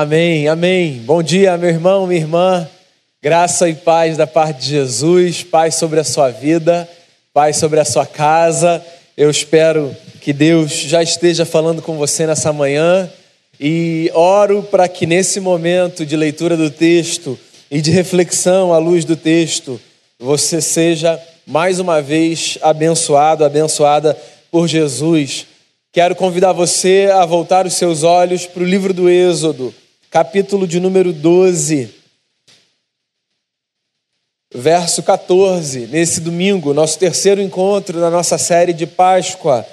Amém, 0.00 0.46
amém. 0.46 1.02
Bom 1.04 1.20
dia, 1.20 1.56
meu 1.56 1.70
irmão, 1.70 2.06
minha 2.06 2.20
irmã. 2.20 2.70
Graça 3.20 3.68
e 3.68 3.74
paz 3.74 4.16
da 4.16 4.28
parte 4.28 4.60
de 4.60 4.68
Jesus, 4.68 5.42
paz 5.42 5.74
sobre 5.74 5.98
a 5.98 6.04
sua 6.04 6.30
vida, 6.30 6.88
paz 7.34 7.56
sobre 7.56 7.80
a 7.80 7.84
sua 7.84 8.06
casa. 8.06 8.80
Eu 9.16 9.28
espero 9.28 9.92
que 10.20 10.32
Deus 10.32 10.70
já 10.70 11.02
esteja 11.02 11.44
falando 11.44 11.82
com 11.82 11.96
você 11.96 12.28
nessa 12.28 12.52
manhã 12.52 13.10
e 13.58 14.08
oro 14.14 14.62
para 14.62 14.86
que 14.86 15.04
nesse 15.04 15.40
momento 15.40 16.06
de 16.06 16.16
leitura 16.16 16.56
do 16.56 16.70
texto 16.70 17.36
e 17.68 17.80
de 17.80 17.90
reflexão 17.90 18.72
à 18.72 18.78
luz 18.78 19.04
do 19.04 19.16
texto, 19.16 19.80
você 20.16 20.60
seja 20.60 21.20
mais 21.44 21.80
uma 21.80 22.00
vez 22.00 22.56
abençoado, 22.62 23.44
abençoada 23.44 24.16
por 24.48 24.68
Jesus. 24.68 25.44
Quero 25.92 26.14
convidar 26.14 26.52
você 26.52 27.10
a 27.12 27.26
voltar 27.26 27.66
os 27.66 27.74
seus 27.74 28.04
olhos 28.04 28.46
para 28.46 28.62
o 28.62 28.64
livro 28.64 28.94
do 28.94 29.08
Êxodo 29.08 29.74
capítulo 30.10 30.66
de 30.66 30.80
número 30.80 31.12
12, 31.12 31.94
verso 34.54 35.02
14. 35.02 35.86
Nesse 35.86 36.20
domingo, 36.20 36.72
nosso 36.72 36.98
terceiro 36.98 37.42
encontro 37.42 38.00
da 38.00 38.10
nossa 38.10 38.38
série 38.38 38.72
de 38.72 38.86
Páscoa, 38.86 39.66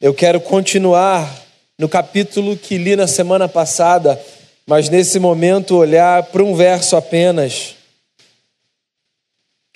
eu 0.00 0.14
quero 0.14 0.40
continuar 0.40 1.42
no 1.78 1.88
capítulo 1.88 2.56
que 2.56 2.78
li 2.78 2.94
na 2.94 3.08
semana 3.08 3.48
passada, 3.48 4.20
mas 4.64 4.88
nesse 4.88 5.18
momento 5.18 5.76
olhar 5.76 6.22
para 6.24 6.44
um 6.44 6.54
verso 6.54 6.94
apenas. 6.94 7.74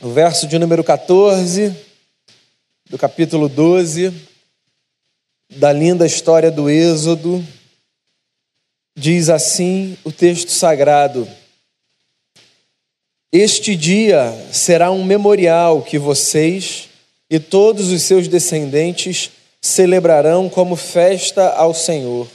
O 0.01 0.11
verso 0.11 0.47
de 0.47 0.57
número 0.59 0.85
14, 0.85 1.75
do 2.89 2.97
capítulo 2.97 3.49
12, 3.49 4.13
da 5.57 5.73
linda 5.73 6.07
história 6.07 6.51
do 6.51 6.71
Êxodo. 6.71 7.45
Diz 8.99 9.29
assim 9.29 9.95
o 10.05 10.11
texto 10.11 10.51
sagrado: 10.51 11.29
Este 13.31 13.77
dia 13.77 14.33
será 14.51 14.91
um 14.91 15.05
memorial 15.05 15.83
que 15.83 15.99
vocês 15.99 16.89
e 17.29 17.39
todos 17.39 17.93
os 17.93 18.03
seus 18.03 18.27
descendentes 18.27 19.31
celebrarão 19.61 20.49
como 20.49 20.77
festa 20.77 21.51
ao 21.51 21.75
Senhor. 21.75 22.27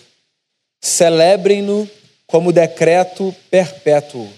Celebrem-no 0.79 1.89
como 2.27 2.51
decreto 2.51 3.35
perpétuo. 3.49 4.29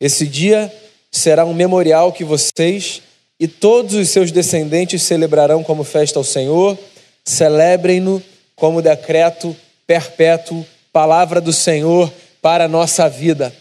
Esse 0.00 0.24
dia 0.24 0.72
será 1.10 1.44
um 1.44 1.52
memorial 1.52 2.12
que 2.12 2.22
vocês 2.22 3.02
e 3.40 3.48
todos 3.48 3.94
os 3.94 4.08
seus 4.08 4.30
descendentes 4.30 5.02
celebrarão 5.02 5.64
como 5.64 5.82
festa 5.82 6.20
ao 6.20 6.24
Senhor. 6.24 6.78
Celebrem-no 7.24 8.22
como 8.54 8.80
decreto 8.80 9.56
perpétuo 9.84 10.64
palavra 10.92 11.40
do 11.40 11.52
Senhor 11.52 12.12
para 12.42 12.64
a 12.64 12.68
nossa 12.68 13.08
vida. 13.08 13.52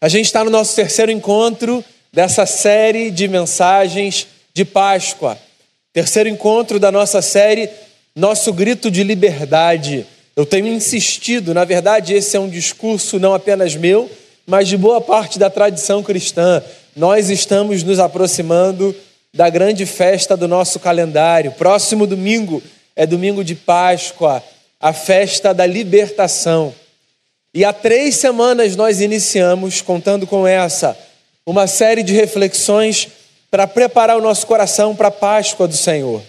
A 0.00 0.08
gente 0.08 0.26
está 0.26 0.44
no 0.44 0.50
nosso 0.50 0.76
terceiro 0.76 1.10
encontro 1.10 1.82
dessa 2.12 2.44
série 2.44 3.10
de 3.10 3.26
mensagens 3.26 4.26
de 4.52 4.64
Páscoa. 4.64 5.38
Terceiro 5.92 6.28
encontro 6.28 6.78
da 6.78 6.92
nossa 6.92 7.22
série, 7.22 7.70
Nosso 8.14 8.52
Grito 8.52 8.90
de 8.90 9.02
Liberdade. 9.02 10.06
Eu 10.36 10.44
tenho 10.44 10.66
insistido, 10.66 11.54
na 11.54 11.64
verdade, 11.64 12.12
esse 12.12 12.36
é 12.36 12.40
um 12.40 12.48
discurso 12.48 13.18
não 13.18 13.32
apenas 13.32 13.74
meu, 13.74 14.10
mas 14.46 14.68
de 14.68 14.76
boa 14.76 15.00
parte 15.00 15.38
da 15.38 15.48
tradição 15.48 16.02
cristã. 16.02 16.62
Nós 16.94 17.30
estamos 17.30 17.82
nos 17.82 17.98
aproximando 17.98 18.94
da 19.32 19.48
grande 19.48 19.86
festa 19.86 20.36
do 20.36 20.46
nosso 20.46 20.78
calendário. 20.78 21.52
Próximo 21.52 22.06
domingo 22.06 22.62
é 22.94 23.06
domingo 23.06 23.42
de 23.42 23.54
Páscoa 23.54 24.42
a 24.86 24.92
festa 24.92 25.52
da 25.52 25.66
libertação. 25.66 26.72
E 27.52 27.64
há 27.64 27.72
três 27.72 28.14
semanas 28.14 28.76
nós 28.76 29.00
iniciamos, 29.00 29.80
contando 29.80 30.28
com 30.28 30.46
essa, 30.46 30.96
uma 31.44 31.66
série 31.66 32.04
de 32.04 32.12
reflexões 32.12 33.08
para 33.50 33.66
preparar 33.66 34.16
o 34.16 34.20
nosso 34.20 34.46
coração 34.46 34.94
para 34.94 35.08
a 35.08 35.10
Páscoa 35.10 35.66
do 35.66 35.76
Senhor. 35.76 36.22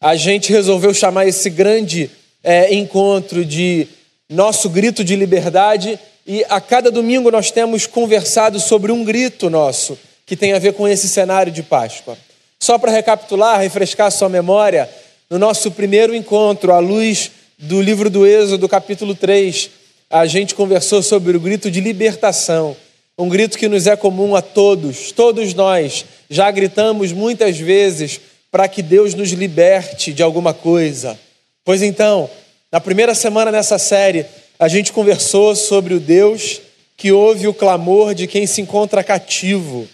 A 0.00 0.16
gente 0.16 0.50
resolveu 0.50 0.94
chamar 0.94 1.26
esse 1.26 1.50
grande 1.50 2.10
é, 2.42 2.74
encontro 2.74 3.44
de 3.44 3.88
nosso 4.26 4.70
grito 4.70 5.04
de 5.04 5.14
liberdade, 5.14 5.98
e 6.26 6.46
a 6.48 6.62
cada 6.62 6.90
domingo 6.90 7.30
nós 7.30 7.50
temos 7.50 7.86
conversado 7.86 8.58
sobre 8.58 8.90
um 8.90 9.04
grito 9.04 9.50
nosso 9.50 9.98
que 10.24 10.34
tem 10.34 10.54
a 10.54 10.58
ver 10.58 10.72
com 10.72 10.88
esse 10.88 11.10
cenário 11.10 11.52
de 11.52 11.62
Páscoa. 11.62 12.16
Só 12.58 12.78
para 12.78 12.90
recapitular, 12.90 13.60
refrescar 13.60 14.10
sua 14.10 14.30
memória, 14.30 14.88
no 15.28 15.38
nosso 15.38 15.70
primeiro 15.70 16.14
encontro, 16.14 16.72
à 16.72 16.78
luz 16.78 17.30
do 17.64 17.80
livro 17.80 18.10
do 18.10 18.26
Êxodo, 18.26 18.68
capítulo 18.68 19.14
3, 19.14 19.70
a 20.10 20.26
gente 20.26 20.54
conversou 20.54 21.02
sobre 21.02 21.34
o 21.34 21.40
grito 21.40 21.70
de 21.70 21.80
libertação, 21.80 22.76
um 23.16 23.28
grito 23.28 23.56
que 23.56 23.68
nos 23.68 23.86
é 23.86 23.96
comum 23.96 24.36
a 24.36 24.42
todos, 24.42 25.12
todos 25.12 25.54
nós 25.54 26.04
já 26.28 26.50
gritamos 26.50 27.10
muitas 27.10 27.58
vezes 27.58 28.20
para 28.50 28.68
que 28.68 28.82
Deus 28.82 29.14
nos 29.14 29.30
liberte 29.30 30.12
de 30.12 30.22
alguma 30.22 30.52
coisa. 30.52 31.18
Pois 31.64 31.80
então, 31.80 32.28
na 32.70 32.80
primeira 32.80 33.14
semana 33.14 33.50
nessa 33.50 33.78
série, 33.78 34.26
a 34.58 34.68
gente 34.68 34.92
conversou 34.92 35.56
sobre 35.56 35.94
o 35.94 36.00
Deus 36.00 36.60
que 36.98 37.12
ouve 37.12 37.48
o 37.48 37.54
clamor 37.54 38.14
de 38.14 38.26
quem 38.26 38.46
se 38.46 38.60
encontra 38.60 39.02
cativo, 39.02 39.88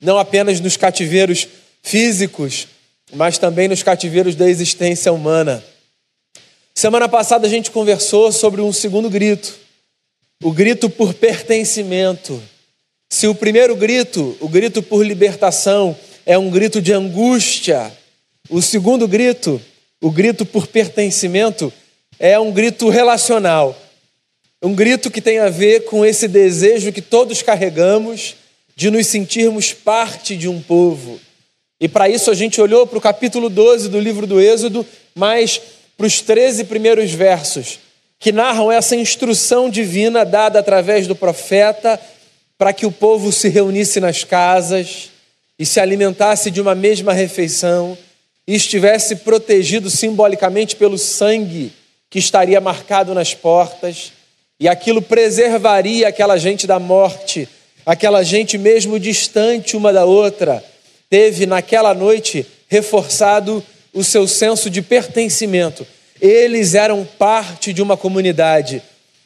não 0.00 0.18
apenas 0.18 0.60
nos 0.60 0.78
cativeiros 0.78 1.46
físicos, 1.82 2.68
mas 3.12 3.36
também 3.36 3.68
nos 3.68 3.82
cativeiros 3.82 4.34
da 4.34 4.48
existência 4.48 5.12
humana. 5.12 5.62
Semana 6.74 7.08
passada 7.08 7.46
a 7.46 7.50
gente 7.50 7.70
conversou 7.70 8.32
sobre 8.32 8.60
um 8.60 8.72
segundo 8.72 9.08
grito, 9.10 9.54
o 10.42 10.50
grito 10.50 10.88
por 10.88 11.14
pertencimento. 11.14 12.42
Se 13.10 13.26
o 13.26 13.34
primeiro 13.34 13.76
grito, 13.76 14.36
o 14.40 14.48
grito 14.48 14.82
por 14.82 15.04
libertação, 15.04 15.96
é 16.24 16.36
um 16.38 16.50
grito 16.50 16.80
de 16.80 16.92
angústia, 16.92 17.92
o 18.48 18.62
segundo 18.62 19.06
grito, 19.06 19.60
o 20.00 20.10
grito 20.10 20.46
por 20.46 20.66
pertencimento, 20.66 21.72
é 22.18 22.38
um 22.38 22.50
grito 22.50 22.88
relacional. 22.88 23.78
Um 24.62 24.74
grito 24.74 25.10
que 25.10 25.20
tem 25.20 25.38
a 25.38 25.50
ver 25.50 25.84
com 25.84 26.04
esse 26.04 26.26
desejo 26.26 26.92
que 26.92 27.02
todos 27.02 27.42
carregamos 27.42 28.36
de 28.74 28.90
nos 28.90 29.06
sentirmos 29.06 29.72
parte 29.72 30.36
de 30.36 30.48
um 30.48 30.60
povo 30.60 31.20
e 31.82 31.88
para 31.88 32.08
isso 32.08 32.30
a 32.30 32.34
gente 32.34 32.60
olhou 32.60 32.86
para 32.86 32.96
o 32.96 33.00
capítulo 33.00 33.50
12 33.50 33.88
do 33.88 33.98
livro 33.98 34.24
do 34.24 34.40
Êxodo, 34.40 34.86
mas 35.16 35.60
para 35.96 36.06
os 36.06 36.20
13 36.20 36.64
primeiros 36.64 37.12
versos, 37.12 37.78
que 38.18 38.32
narram 38.32 38.70
essa 38.70 38.96
instrução 38.96 39.68
divina 39.68 40.24
dada 40.24 40.58
através 40.58 41.06
do 41.06 41.14
profeta 41.14 42.00
para 42.56 42.72
que 42.72 42.86
o 42.86 42.92
povo 42.92 43.32
se 43.32 43.48
reunisse 43.48 43.98
nas 43.98 44.22
casas 44.24 45.10
e 45.58 45.66
se 45.66 45.80
alimentasse 45.80 46.50
de 46.50 46.60
uma 46.60 46.74
mesma 46.74 47.12
refeição 47.12 47.98
e 48.46 48.54
estivesse 48.54 49.16
protegido 49.16 49.90
simbolicamente 49.90 50.76
pelo 50.76 50.98
sangue 50.98 51.72
que 52.08 52.18
estaria 52.18 52.60
marcado 52.60 53.14
nas 53.14 53.34
portas, 53.34 54.12
e 54.60 54.68
aquilo 54.68 55.00
preservaria 55.00 56.08
aquela 56.08 56.36
gente 56.36 56.66
da 56.66 56.78
morte, 56.78 57.48
aquela 57.86 58.22
gente 58.22 58.58
mesmo 58.58 59.00
distante 59.00 59.76
uma 59.76 59.92
da 59.92 60.04
outra 60.04 60.62
teve 61.12 61.44
naquela 61.44 61.92
noite 61.92 62.46
reforçado 62.68 63.62
o 63.92 64.02
seu 64.02 64.26
senso 64.26 64.70
de 64.70 64.82
pertencimento. 64.82 65.86
Eles 66.20 66.74
eram 66.74 67.06
parte 67.18 67.72
de 67.72 67.82
uma 67.82 67.96
comunidade. 67.96 68.82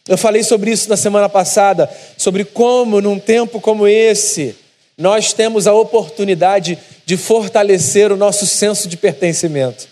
Eu 0.09 0.17
falei 0.17 0.43
sobre 0.43 0.71
isso 0.71 0.89
na 0.89 0.97
semana 0.97 1.29
passada, 1.29 1.91
sobre 2.17 2.45
como, 2.45 3.01
num 3.01 3.19
tempo 3.19 3.61
como 3.61 3.87
esse, 3.87 4.55
nós 4.97 5.33
temos 5.33 5.67
a 5.67 5.75
oportunidade 5.75 6.79
de 7.05 7.17
fortalecer 7.17 8.11
o 8.11 8.17
nosso 8.17 8.47
senso 8.47 8.89
de 8.89 8.97
pertencimento. 8.97 9.89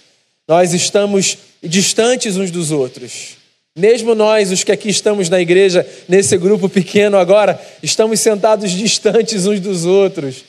Nós 0.49 0.73
estamos 0.73 1.39
distantes 1.63 2.37
uns 2.37 2.51
dos 2.51 2.71
outros. 2.71 3.37
Mesmo 3.77 4.15
nós, 4.15 4.53
os 4.53 4.63
que 4.63 4.73
aqui 4.73 4.89
estamos 4.89 5.29
na 5.29 5.41
igreja, 5.41 5.87
nesse 6.09 6.37
grupo 6.37 6.69
pequeno 6.69 7.19
agora, 7.19 7.61
estamos 7.83 8.21
sentados 8.21 8.71
distantes 8.73 9.47
uns 9.47 9.61
dos 9.61 9.85
outros 9.85 10.45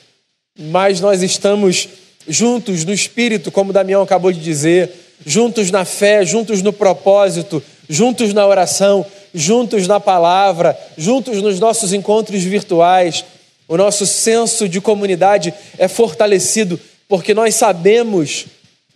mas 0.58 1.00
nós 1.00 1.22
estamos 1.22 1.88
juntos 2.28 2.84
no 2.84 2.92
espírito, 2.92 3.50
como 3.50 3.72
Damião 3.72 4.02
acabou 4.02 4.32
de 4.32 4.40
dizer, 4.40 4.90
juntos 5.24 5.70
na 5.70 5.84
fé, 5.84 6.24
juntos 6.24 6.62
no 6.62 6.72
propósito, 6.72 7.62
juntos 7.88 8.32
na 8.32 8.46
oração, 8.46 9.04
juntos 9.32 9.86
na 9.86 10.00
palavra, 10.00 10.78
juntos 10.96 11.40
nos 11.42 11.60
nossos 11.60 11.92
encontros 11.92 12.42
virtuais. 12.42 13.24
O 13.68 13.76
nosso 13.76 14.06
senso 14.06 14.68
de 14.68 14.80
comunidade 14.80 15.52
é 15.78 15.88
fortalecido 15.88 16.78
porque 17.08 17.34
nós 17.34 17.54
sabemos, 17.54 18.46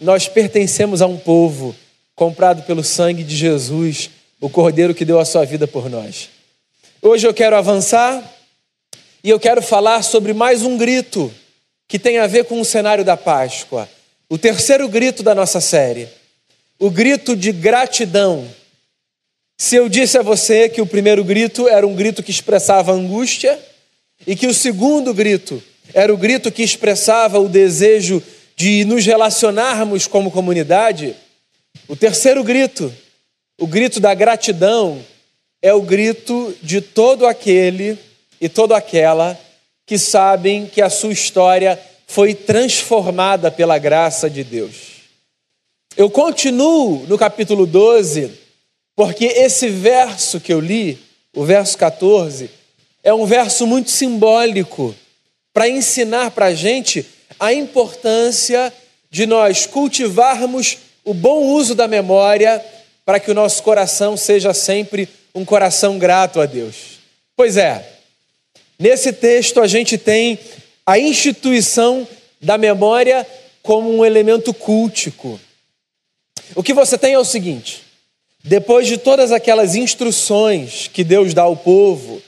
nós 0.01 0.29
pertencemos 0.29 1.03
a 1.03 1.07
um 1.07 1.17
povo 1.17 1.75
comprado 2.15 2.63
pelo 2.63 2.85
sangue 2.85 3.23
de 3.23 3.37
Jesus, 3.37 4.11
o 4.41 4.49
Cordeiro 4.49 4.95
que 4.95 5.05
deu 5.05 5.19
a 5.19 5.25
sua 5.25 5.45
vida 5.45 5.67
por 5.67 5.89
nós. 5.89 6.29
Hoje 7.03 7.27
eu 7.27 7.35
quero 7.35 7.57
avançar 7.57 8.23
e 9.23 9.31
eu 9.31 9.39
quero 9.39 9.63
falar 9.63 10.03
sobre 10.03 10.33
mais 10.33 10.63
um 10.63 10.77
grito 10.77 11.33
que 11.91 11.99
tem 11.99 12.19
a 12.19 12.29
ver 12.29 12.45
com 12.45 12.61
o 12.61 12.65
cenário 12.65 13.05
da 13.05 13.17
Páscoa. 13.17 13.89
O 14.29 14.39
terceiro 14.39 14.89
grito 14.89 15.25
da 15.25 15.35
nossa 15.35 15.61
série, 15.61 16.09
o 16.79 16.89
grito 16.89 17.35
de 17.35 17.51
gratidão. 17.51 18.47
Se 19.59 19.75
eu 19.75 19.89
disse 19.89 20.17
a 20.17 20.23
você 20.23 20.69
que 20.69 20.81
o 20.81 20.87
primeiro 20.87 21.25
grito 21.25 21.69
era 21.69 21.85
um 21.85 21.97
grito 21.97 22.23
que 22.23 22.31
expressava 22.31 22.93
angústia 22.93 23.59
e 24.25 24.37
que 24.37 24.47
o 24.47 24.55
segundo 24.55 25.13
grito 25.13 25.61
era 25.93 26.15
o 26.15 26.17
grito 26.17 26.53
que 26.53 26.63
expressava 26.63 27.41
o 27.41 27.49
desejo 27.49 28.23
de 28.55 28.85
nos 28.85 29.05
relacionarmos 29.05 30.07
como 30.07 30.31
comunidade, 30.31 31.17
o 31.89 31.97
terceiro 31.97 32.45
grito, 32.45 32.95
o 33.61 33.67
grito 33.67 33.99
da 33.99 34.15
gratidão, 34.15 35.05
é 35.61 35.75
o 35.75 35.83
grito 35.83 36.55
de 36.63 36.81
todo 36.81 37.27
aquele 37.27 37.99
e 38.41 38.49
toda 38.49 38.77
aquela 38.77 39.37
que 39.91 39.99
sabem 39.99 40.67
que 40.67 40.81
a 40.81 40.89
sua 40.89 41.13
história 41.13 41.77
foi 42.07 42.33
transformada 42.33 43.51
pela 43.51 43.77
graça 43.77 44.31
de 44.31 44.45
Deus. 44.45 45.01
Eu 45.97 46.09
continuo 46.09 47.05
no 47.09 47.19
capítulo 47.19 47.67
12, 47.67 48.31
porque 48.95 49.25
esse 49.25 49.69
verso 49.69 50.39
que 50.39 50.53
eu 50.53 50.61
li, 50.61 50.97
o 51.35 51.45
verso 51.45 51.77
14, 51.77 52.49
é 53.03 53.13
um 53.13 53.27
verso 53.27 53.67
muito 53.67 53.91
simbólico 53.91 54.95
para 55.53 55.69
ensinar 55.69 56.31
para 56.31 56.47
a 56.47 56.55
gente 56.55 57.05
a 57.41 57.53
importância 57.53 58.73
de 59.11 59.27
nós 59.27 59.67
cultivarmos 59.67 60.79
o 61.05 61.13
bom 61.13 61.47
uso 61.47 61.75
da 61.75 61.89
memória 61.89 62.65
para 63.05 63.19
que 63.19 63.33
o 63.33 63.35
nosso 63.35 63.61
coração 63.65 64.17
seja 64.17 64.55
sempre 64.55 65.09
um 65.35 65.45
coração 65.45 65.99
grato 65.99 66.41
a 66.41 66.47
Deus. 66.47 67.01
Pois 67.35 67.57
é, 67.57 68.00
nesse 68.81 69.13
texto 69.13 69.61
a 69.61 69.67
gente 69.67 69.97
tem 69.97 70.39
a 70.87 70.99
instituição 70.99 72.09
da 72.41 72.57
memória 72.57 73.27
como 73.63 73.95
um 73.95 74.05
elemento 74.05 74.53
cultico. 74.55 75.39
O 76.55 76.63
que 76.63 76.73
você 76.73 76.99
tem 76.99 77.13
é 77.13 77.19
o 77.19 77.25
seguinte: 77.25 77.83
depois 78.43 78.87
de 78.87 78.97
todas 78.97 79.31
aquelas 79.31 79.77
instruções 79.77 80.89
que 80.89 81.05
Deus 81.05 81.35
dá 81.35 81.43
ao 81.43 81.57
povo, 81.57 82.21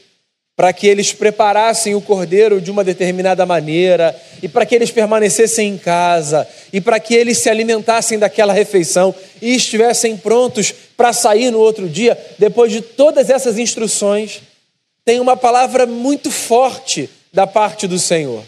para 0.55 0.73
que 0.73 0.87
eles 0.87 1.13
preparassem 1.13 1.95
o 1.95 2.01
cordeiro 2.01 2.61
de 2.61 2.71
uma 2.71 2.85
determinada 2.85 3.47
maneira, 3.47 4.15
e 4.43 4.49
para 4.49 4.67
que 4.67 4.75
eles 4.75 4.91
permanecessem 4.91 5.71
em 5.71 5.79
casa, 5.79 6.47
e 6.73 6.81
para 6.81 7.01
que 7.01 7.15
eles 7.15 7.39
se 7.39 7.49
alimentassem 7.49 8.19
daquela 8.19 8.53
refeição 8.53 9.15
e 9.41 9.55
estivessem 9.55 10.17
prontos 10.17 10.73
para 10.97 11.13
sair 11.13 11.51
no 11.51 11.59
outro 11.59 11.89
dia, 11.89 12.17
depois 12.39 12.71
de 12.71 12.83
todas 12.83 13.31
essas 13.31 13.59
instruções, 13.59 14.43
tem 15.05 15.21
uma 15.21 15.37
palavra 15.37 15.87
muito 15.87 16.31
forte 16.31 17.09
da 17.33 17.47
parte 17.47 17.87
do 17.87 17.99
Senhor. 17.99 18.45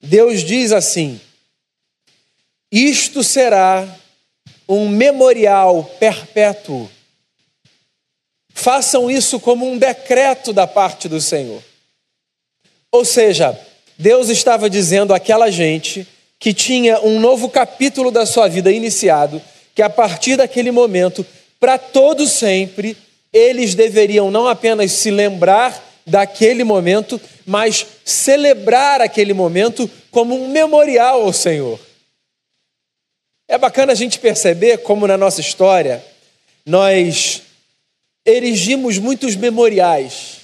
Deus 0.00 0.42
diz 0.42 0.72
assim: 0.72 1.20
Isto 2.70 3.22
será 3.22 3.86
um 4.68 4.88
memorial 4.88 5.84
perpétuo 5.98 6.90
façam 8.58 9.08
isso 9.08 9.38
como 9.38 9.70
um 9.70 9.78
decreto 9.78 10.52
da 10.52 10.66
parte 10.66 11.08
do 11.08 11.20
Senhor. 11.20 11.62
Ou 12.90 13.04
seja, 13.04 13.58
Deus 13.96 14.28
estava 14.28 14.68
dizendo 14.68 15.14
àquela 15.14 15.48
gente 15.48 16.06
que 16.40 16.52
tinha 16.52 17.00
um 17.00 17.20
novo 17.20 17.48
capítulo 17.48 18.10
da 18.10 18.26
sua 18.26 18.48
vida 18.48 18.72
iniciado, 18.72 19.40
que 19.76 19.80
a 19.80 19.88
partir 19.88 20.36
daquele 20.36 20.72
momento, 20.72 21.24
para 21.60 21.78
todo 21.78 22.26
sempre, 22.26 22.96
eles 23.32 23.74
deveriam 23.74 24.30
não 24.30 24.48
apenas 24.48 24.92
se 24.92 25.10
lembrar 25.10 25.84
daquele 26.06 26.64
momento, 26.64 27.20
mas 27.44 27.86
celebrar 28.04 29.00
aquele 29.00 29.34
momento 29.34 29.90
como 30.10 30.34
um 30.34 30.48
memorial 30.48 31.22
ao 31.22 31.32
Senhor. 31.32 31.78
É 33.46 33.56
bacana 33.56 33.92
a 33.92 33.94
gente 33.94 34.18
perceber 34.18 34.78
como 34.78 35.06
na 35.06 35.16
nossa 35.16 35.40
história 35.40 36.04
nós 36.64 37.42
erigimos 38.24 38.98
muitos 38.98 39.34
memoriais, 39.34 40.40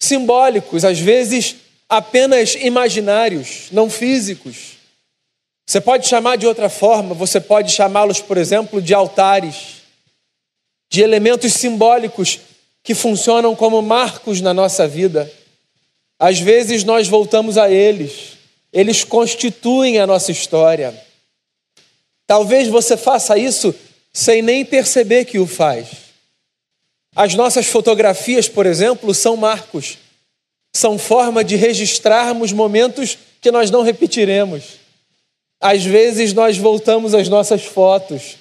simbólicos, 0.00 0.84
às 0.84 0.98
vezes 0.98 1.56
apenas 1.88 2.54
imaginários, 2.56 3.68
não 3.70 3.88
físicos. 3.88 4.78
Você 5.64 5.80
pode 5.80 6.08
chamar 6.08 6.36
de 6.36 6.46
outra 6.46 6.68
forma, 6.68 7.14
você 7.14 7.40
pode 7.40 7.72
chamá-los, 7.72 8.20
por 8.20 8.36
exemplo, 8.36 8.82
de 8.82 8.94
altares, 8.94 9.77
de 10.88 11.02
elementos 11.02 11.52
simbólicos 11.52 12.40
que 12.82 12.94
funcionam 12.94 13.54
como 13.54 13.82
marcos 13.82 14.40
na 14.40 14.54
nossa 14.54 14.88
vida. 14.88 15.30
Às 16.18 16.40
vezes 16.40 16.84
nós 16.84 17.06
voltamos 17.06 17.58
a 17.58 17.70
eles, 17.70 18.38
eles 18.72 19.04
constituem 19.04 19.98
a 19.98 20.06
nossa 20.06 20.32
história. 20.32 20.94
Talvez 22.26 22.68
você 22.68 22.96
faça 22.96 23.38
isso 23.38 23.74
sem 24.12 24.42
nem 24.42 24.64
perceber 24.64 25.24
que 25.24 25.38
o 25.38 25.46
faz. 25.46 25.88
As 27.14 27.34
nossas 27.34 27.66
fotografias, 27.66 28.48
por 28.48 28.66
exemplo, 28.66 29.14
são 29.14 29.36
marcos, 29.36 29.98
são 30.74 30.98
forma 30.98 31.42
de 31.42 31.56
registrarmos 31.56 32.52
momentos 32.52 33.18
que 33.40 33.50
nós 33.50 33.70
não 33.70 33.82
repetiremos. 33.82 34.78
Às 35.60 35.84
vezes 35.84 36.32
nós 36.32 36.56
voltamos 36.56 37.14
às 37.14 37.28
nossas 37.28 37.64
fotos, 37.64 38.36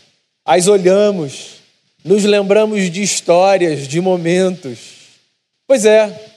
as 0.46 0.68
olhamos, 0.68 1.57
nos 2.04 2.24
lembramos 2.24 2.90
de 2.92 3.02
histórias, 3.02 3.88
de 3.88 4.00
momentos. 4.00 4.80
Pois 5.68 5.86
é, 5.86 6.32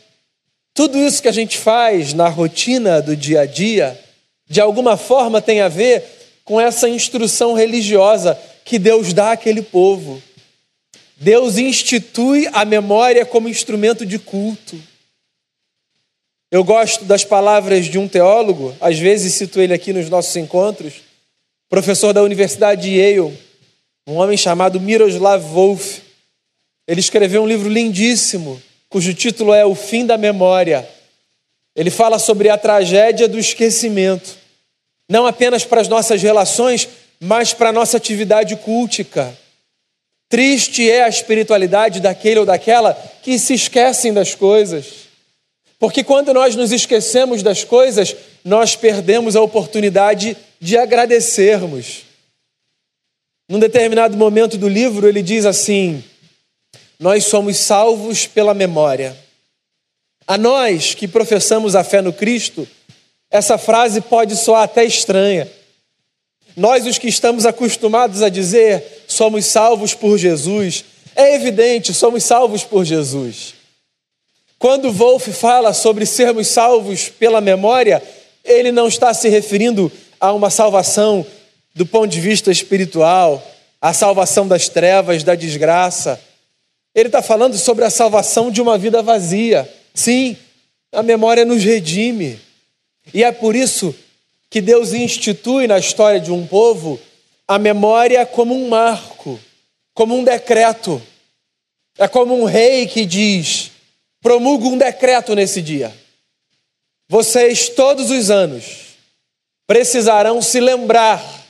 tudo 0.74 0.98
isso 0.98 1.22
que 1.22 1.28
a 1.28 1.32
gente 1.32 1.58
faz 1.58 2.14
na 2.14 2.28
rotina 2.28 3.02
do 3.02 3.16
dia 3.16 3.42
a 3.42 3.46
dia, 3.46 3.98
de 4.48 4.60
alguma 4.60 4.96
forma 4.96 5.40
tem 5.40 5.60
a 5.60 5.68
ver 5.68 6.02
com 6.44 6.60
essa 6.60 6.88
instrução 6.88 7.54
religiosa 7.54 8.38
que 8.64 8.78
Deus 8.78 9.12
dá 9.12 9.32
àquele 9.32 9.62
povo. 9.62 10.22
Deus 11.16 11.58
institui 11.58 12.48
a 12.52 12.64
memória 12.64 13.26
como 13.26 13.48
instrumento 13.48 14.06
de 14.06 14.18
culto. 14.18 14.76
Eu 16.50 16.64
gosto 16.64 17.04
das 17.04 17.24
palavras 17.24 17.86
de 17.86 17.98
um 17.98 18.08
teólogo, 18.08 18.74
às 18.80 18.98
vezes 18.98 19.34
cito 19.34 19.60
ele 19.60 19.72
aqui 19.72 19.92
nos 19.92 20.08
nossos 20.08 20.34
encontros, 20.34 20.94
professor 21.68 22.12
da 22.12 22.22
Universidade 22.22 22.82
de 22.82 22.96
Yale, 22.96 23.38
um 24.10 24.16
homem 24.16 24.36
chamado 24.36 24.80
Miroslav 24.80 25.40
Wolf. 25.40 25.98
Ele 26.86 26.98
escreveu 26.98 27.42
um 27.42 27.46
livro 27.46 27.68
lindíssimo, 27.68 28.60
cujo 28.88 29.14
título 29.14 29.54
é 29.54 29.64
O 29.64 29.76
Fim 29.76 30.04
da 30.04 30.18
Memória. 30.18 30.88
Ele 31.76 31.90
fala 31.90 32.18
sobre 32.18 32.48
a 32.48 32.58
tragédia 32.58 33.28
do 33.28 33.38
esquecimento, 33.38 34.36
não 35.08 35.26
apenas 35.26 35.64
para 35.64 35.80
as 35.80 35.86
nossas 35.86 36.20
relações, 36.20 36.88
mas 37.20 37.52
para 37.52 37.68
a 37.68 37.72
nossa 37.72 37.96
atividade 37.96 38.56
cultica. 38.56 39.32
Triste 40.28 40.90
é 40.90 41.04
a 41.04 41.08
espiritualidade 41.08 42.00
daquele 42.00 42.40
ou 42.40 42.46
daquela 42.46 42.94
que 43.22 43.38
se 43.38 43.54
esquecem 43.54 44.12
das 44.12 44.34
coisas. 44.34 45.08
Porque 45.78 46.02
quando 46.02 46.34
nós 46.34 46.56
nos 46.56 46.72
esquecemos 46.72 47.44
das 47.44 47.62
coisas, 47.62 48.16
nós 48.44 48.74
perdemos 48.74 49.36
a 49.36 49.40
oportunidade 49.40 50.36
de 50.60 50.76
agradecermos. 50.76 52.09
Num 53.50 53.58
determinado 53.58 54.16
momento 54.16 54.56
do 54.56 54.68
livro, 54.68 55.08
ele 55.08 55.20
diz 55.20 55.44
assim: 55.44 56.04
Nós 57.00 57.24
somos 57.24 57.56
salvos 57.56 58.24
pela 58.24 58.54
memória. 58.54 59.16
A 60.24 60.38
nós 60.38 60.94
que 60.94 61.08
professamos 61.08 61.74
a 61.74 61.82
fé 61.82 62.00
no 62.00 62.12
Cristo, 62.12 62.68
essa 63.28 63.58
frase 63.58 64.02
pode 64.02 64.36
soar 64.36 64.62
até 64.62 64.84
estranha. 64.84 65.50
Nós, 66.56 66.86
os 66.86 66.96
que 66.96 67.08
estamos 67.08 67.44
acostumados 67.44 68.22
a 68.22 68.28
dizer 68.28 68.84
somos 69.08 69.46
salvos 69.46 69.94
por 69.94 70.16
Jesus, 70.16 70.84
é 71.16 71.34
evidente, 71.34 71.92
somos 71.92 72.22
salvos 72.22 72.62
por 72.62 72.84
Jesus. 72.84 73.54
Quando 74.60 74.92
Wolff 74.92 75.32
fala 75.32 75.72
sobre 75.72 76.06
sermos 76.06 76.46
salvos 76.46 77.08
pela 77.08 77.40
memória, 77.40 78.00
ele 78.44 78.70
não 78.70 78.86
está 78.86 79.12
se 79.12 79.28
referindo 79.28 79.90
a 80.20 80.32
uma 80.32 80.50
salvação 80.50 81.26
do 81.80 81.86
ponto 81.86 82.08
de 82.08 82.20
vista 82.20 82.50
espiritual, 82.50 83.42
a 83.80 83.94
salvação 83.94 84.46
das 84.46 84.68
trevas, 84.68 85.24
da 85.24 85.34
desgraça. 85.34 86.20
Ele 86.94 87.08
está 87.08 87.22
falando 87.22 87.56
sobre 87.56 87.86
a 87.86 87.88
salvação 87.88 88.50
de 88.50 88.60
uma 88.60 88.76
vida 88.76 89.02
vazia. 89.02 89.66
Sim, 89.94 90.36
a 90.92 91.02
memória 91.02 91.42
nos 91.42 91.64
redime. 91.64 92.38
E 93.14 93.24
é 93.24 93.32
por 93.32 93.56
isso 93.56 93.94
que 94.50 94.60
Deus 94.60 94.92
institui 94.92 95.66
na 95.66 95.78
história 95.78 96.20
de 96.20 96.30
um 96.30 96.46
povo 96.46 97.00
a 97.48 97.58
memória 97.58 98.26
como 98.26 98.54
um 98.54 98.68
marco, 98.68 99.40
como 99.94 100.14
um 100.14 100.22
decreto. 100.22 101.00
É 101.96 102.06
como 102.06 102.38
um 102.38 102.44
rei 102.44 102.88
que 102.88 103.06
diz: 103.06 103.70
promulga 104.20 104.66
um 104.66 104.76
decreto 104.76 105.34
nesse 105.34 105.62
dia. 105.62 105.96
Vocês, 107.08 107.70
todos 107.70 108.10
os 108.10 108.30
anos, 108.30 108.64
precisarão 109.66 110.42
se 110.42 110.60
lembrar 110.60 111.40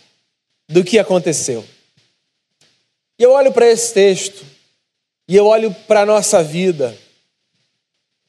do 0.71 0.85
que 0.85 0.99
aconteceu. 0.99 1.65
E 3.19 3.23
eu 3.23 3.33
olho 3.33 3.53
para 3.53 3.67
esse 3.67 3.93
texto, 3.93 4.47
e 5.29 5.37
eu 5.37 5.47
olho 5.47 5.75
para 5.87 6.03
a 6.03 6.07
nossa 6.07 6.43
vida, 6.43 6.97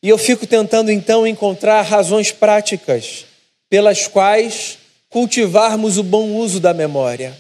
e 0.04 0.10
eu 0.10 0.18
fico 0.18 0.48
tentando 0.48 0.92
então 0.92 1.26
encontrar 1.26 1.84
razões 1.84 2.32
práticas 2.32 3.26
pelas 3.70 4.08
quais 4.08 4.80
cultivarmos 5.10 5.98
o 5.98 6.04
bom 6.04 6.36
uso 6.36 6.60
da 6.60 6.74
memória. 6.74 7.38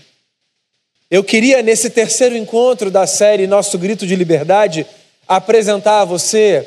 Eu 1.09 1.23
queria, 1.23 1.61
nesse 1.61 1.89
terceiro 1.89 2.37
encontro 2.37 2.91
da 2.91 3.07
série 3.07 3.47
Nosso 3.47 3.77
Grito 3.77 4.05
de 4.05 4.15
Liberdade, 4.15 4.85
apresentar 5.27 6.01
a 6.01 6.05
você 6.05 6.65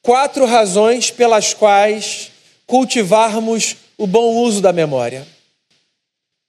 quatro 0.00 0.46
razões 0.46 1.10
pelas 1.10 1.52
quais 1.52 2.30
cultivarmos 2.66 3.76
o 3.98 4.06
bom 4.06 4.36
uso 4.36 4.60
da 4.60 4.72
memória. 4.72 5.26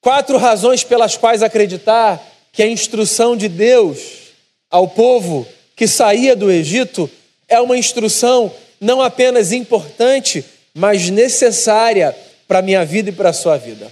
Quatro 0.04 0.38
razões 0.38 0.84
pelas 0.84 1.16
quais 1.16 1.42
acreditar 1.42 2.22
que 2.52 2.62
a 2.62 2.68
instrução 2.68 3.38
de 3.38 3.48
Deus 3.48 4.34
ao 4.70 4.86
povo 4.86 5.48
que 5.78 5.88
saía 5.88 6.36
do 6.36 6.52
Egito 6.52 7.10
é 7.48 7.62
uma 7.62 7.78
instrução 7.78 8.54
não 8.82 9.02
apenas 9.02 9.54
importante, 9.54 10.44
mas 10.74 11.10
necessária 11.10 12.14
para 12.46 12.60
a 12.60 12.62
minha 12.62 12.84
vida 12.84 13.12
e 13.12 13.14
para 13.14 13.30
a 13.30 13.34
sua 13.34 13.56
vida. 13.56 13.90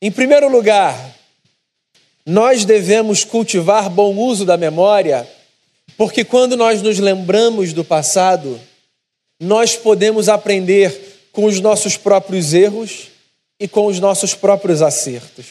Em 0.00 0.12
primeiro 0.12 0.48
lugar, 0.48 0.96
nós 2.24 2.64
devemos 2.64 3.24
cultivar 3.24 3.90
bom 3.90 4.14
uso 4.14 4.44
da 4.44 4.56
memória, 4.56 5.28
porque 5.96 6.24
quando 6.24 6.56
nós 6.56 6.82
nos 6.82 7.00
lembramos 7.00 7.72
do 7.72 7.82
passado, 7.82 8.60
nós 9.40 9.74
podemos 9.74 10.28
aprender 10.28 11.28
com 11.32 11.46
os 11.46 11.58
nossos 11.58 11.96
próprios 11.96 12.54
erros 12.54 13.17
e 13.58 13.66
com 13.66 13.86
os 13.86 13.98
nossos 13.98 14.34
próprios 14.34 14.82
acertos. 14.82 15.46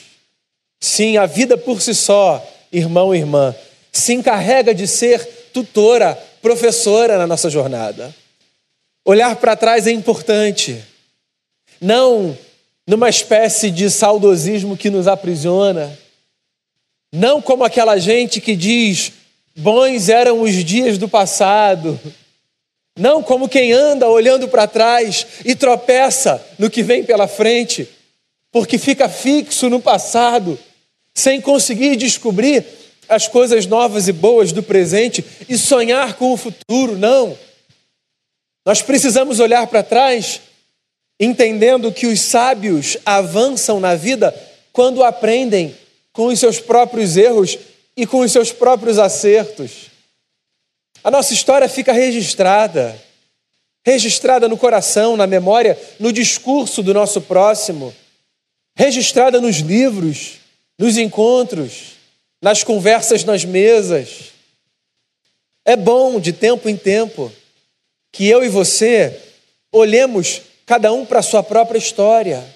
Sim, 0.80 1.18
a 1.18 1.26
vida 1.26 1.58
por 1.58 1.82
si 1.82 1.94
só, 1.94 2.46
irmão 2.72 3.14
e 3.14 3.20
irmã, 3.20 3.56
se 3.92 4.14
encarrega 4.14 4.74
de 4.74 4.88
ser 4.88 5.26
tutora, 5.54 6.16
professora 6.42 7.18
na 7.18 7.28
nossa 7.28 7.50
jornada. 7.50 8.14
Olhar 9.04 9.36
para 9.38 9.56
trás 9.56 9.88
é 9.88 9.92
importante, 9.92 10.84
não 11.82 12.38
numa 12.86 13.10
espécie 13.10 13.70
de 13.72 13.90
saudosismo 13.90 14.78
que 14.78 14.90
nos 14.90 15.08
aprisiona, 15.08 15.98
não 17.12 17.42
como 17.42 17.64
aquela 17.64 17.98
gente 17.98 18.40
que 18.40 18.56
diz: 18.56 19.12
bons 19.56 20.10
eram 20.10 20.42
os 20.42 20.64
dias 20.64 20.98
do 20.98 21.10
passado. 21.10 22.00
Não 23.00 23.22
como 23.22 23.48
quem 23.48 23.72
anda 23.72 24.10
olhando 24.10 24.48
para 24.48 24.66
trás 24.66 25.28
e 25.46 25.54
tropeça 25.54 26.44
no 26.58 26.68
que 26.68 26.82
vem 26.82 27.04
pela 27.04 27.28
frente, 27.28 27.88
porque 28.58 28.80
fica 28.80 29.08
fixo 29.08 29.70
no 29.70 29.80
passado, 29.80 30.58
sem 31.14 31.40
conseguir 31.40 31.96
descobrir 31.96 32.66
as 33.08 33.28
coisas 33.28 33.68
novas 33.68 34.08
e 34.08 34.12
boas 34.12 34.52
do 34.52 34.64
presente 34.64 35.24
e 35.48 35.56
sonhar 35.56 36.16
com 36.16 36.34
o 36.34 36.38
futuro. 36.38 36.98
Não. 36.98 37.38
Nós 38.66 38.82
precisamos 38.82 39.40
olhar 39.40 39.68
para 39.68 39.84
trás, 39.84 40.42
entendendo 41.20 41.92
que 41.92 42.08
os 42.08 42.20
sábios 42.20 42.98
avançam 43.06 43.80
na 43.80 43.94
vida 43.94 44.34
quando 44.74 45.04
aprendem 45.04 45.78
com 46.12 46.26
os 46.26 46.40
seus 46.40 46.60
próprios 46.60 47.16
erros 47.16 47.60
e 47.96 48.08
com 48.08 48.22
os 48.22 48.32
seus 48.32 48.52
próprios 48.52 48.98
acertos. 48.98 49.92
A 51.04 51.12
nossa 51.12 51.32
história 51.32 51.70
fica 51.70 51.94
registrada, 51.94 53.00
registrada 53.86 54.50
no 54.50 54.58
coração, 54.58 55.16
na 55.16 55.28
memória, 55.28 55.80
no 56.00 56.12
discurso 56.12 56.82
do 56.82 56.92
nosso 56.92 57.22
próximo, 57.22 57.94
registrada 58.78 59.42
nos 59.42 59.56
livros, 59.58 60.36
nos 60.78 60.98
encontros, 60.98 61.96
nas 62.40 62.64
conversas 62.64 63.24
nas 63.24 63.44
mesas. 63.44 64.32
É 65.66 65.76
bom, 65.76 66.20
de 66.20 66.32
tempo 66.32 66.70
em 66.70 66.78
tempo, 66.78 67.34
que 68.12 68.28
eu 68.28 68.44
e 68.44 68.50
você 68.50 69.20
olhemos 69.72 70.44
cada 70.64 70.94
um 70.94 71.08
para 71.08 71.20
a 71.20 71.24
sua 71.24 71.42
própria 71.42 71.80
história, 71.80 72.48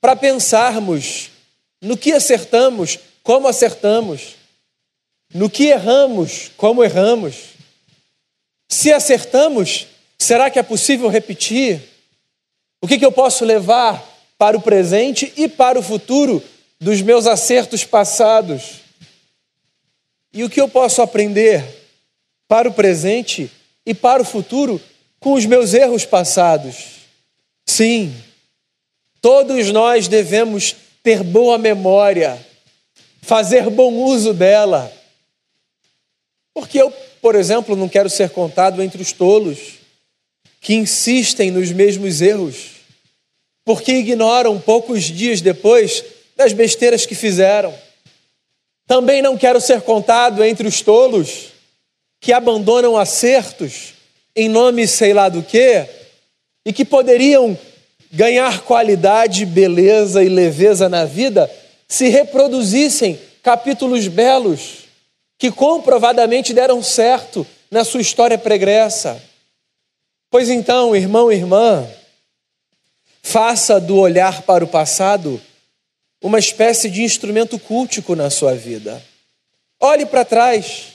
para 0.00 0.16
pensarmos 0.16 1.30
no 1.80 1.96
que 1.96 2.12
acertamos, 2.12 2.98
como 3.22 3.46
acertamos, 3.46 4.34
no 5.32 5.48
que 5.48 5.66
erramos, 5.66 6.50
como 6.56 6.82
erramos. 6.82 7.36
Se 8.68 8.92
acertamos, 8.92 9.86
será 10.18 10.50
que 10.50 10.58
é 10.58 10.64
possível 10.64 11.08
repetir? 11.08 11.80
O 12.82 12.88
que, 12.88 12.98
que 12.98 13.06
eu 13.06 13.12
posso 13.12 13.44
levar 13.44 14.15
para 14.38 14.56
o 14.56 14.62
presente 14.62 15.32
e 15.36 15.48
para 15.48 15.78
o 15.78 15.82
futuro 15.82 16.42
dos 16.80 17.00
meus 17.02 17.26
acertos 17.26 17.84
passados? 17.84 18.80
E 20.32 20.44
o 20.44 20.50
que 20.50 20.60
eu 20.60 20.68
posso 20.68 21.00
aprender 21.00 21.64
para 22.46 22.68
o 22.68 22.74
presente 22.74 23.50
e 23.84 23.94
para 23.94 24.22
o 24.22 24.24
futuro 24.24 24.80
com 25.18 25.32
os 25.32 25.46
meus 25.46 25.72
erros 25.72 26.04
passados? 26.04 26.96
Sim, 27.64 28.14
todos 29.20 29.70
nós 29.72 30.08
devemos 30.08 30.76
ter 31.02 31.22
boa 31.22 31.56
memória, 31.56 32.38
fazer 33.22 33.70
bom 33.70 33.94
uso 33.94 34.34
dela. 34.34 34.92
Porque 36.52 36.80
eu, 36.80 36.92
por 37.20 37.34
exemplo, 37.34 37.74
não 37.74 37.88
quero 37.88 38.10
ser 38.10 38.30
contado 38.30 38.82
entre 38.82 39.00
os 39.00 39.12
tolos 39.12 39.74
que 40.60 40.74
insistem 40.74 41.50
nos 41.50 41.70
mesmos 41.70 42.20
erros, 42.20 42.75
porque 43.66 43.94
ignoram 43.94 44.60
poucos 44.60 45.02
dias 45.02 45.40
depois 45.40 46.04
das 46.36 46.52
besteiras 46.52 47.04
que 47.04 47.16
fizeram. 47.16 47.74
Também 48.86 49.20
não 49.20 49.36
quero 49.36 49.60
ser 49.60 49.82
contado 49.82 50.44
entre 50.44 50.68
os 50.68 50.80
tolos 50.80 51.48
que 52.20 52.32
abandonam 52.32 52.96
acertos 52.96 53.94
em 54.36 54.48
nome 54.48 54.86
sei 54.86 55.12
lá 55.12 55.28
do 55.28 55.42
quê 55.42 55.84
e 56.64 56.72
que 56.72 56.84
poderiam 56.84 57.58
ganhar 58.12 58.60
qualidade, 58.60 59.44
beleza 59.44 60.22
e 60.22 60.28
leveza 60.28 60.88
na 60.88 61.04
vida 61.04 61.50
se 61.88 62.08
reproduzissem 62.08 63.18
capítulos 63.42 64.06
belos 64.06 64.86
que 65.38 65.50
comprovadamente 65.50 66.52
deram 66.52 66.80
certo 66.82 67.44
na 67.68 67.84
sua 67.84 68.00
história 68.00 68.38
pregressa. 68.38 69.20
Pois 70.30 70.48
então, 70.48 70.94
irmão 70.94 71.32
e 71.32 71.34
irmã, 71.34 71.86
faça 73.26 73.80
do 73.80 73.96
olhar 73.96 74.42
para 74.42 74.64
o 74.64 74.68
passado 74.68 75.42
uma 76.22 76.38
espécie 76.38 76.88
de 76.88 77.02
instrumento 77.02 77.58
cultico 77.58 78.14
na 78.14 78.30
sua 78.30 78.54
vida. 78.54 79.02
Olhe 79.80 80.06
para 80.06 80.24
trás, 80.24 80.92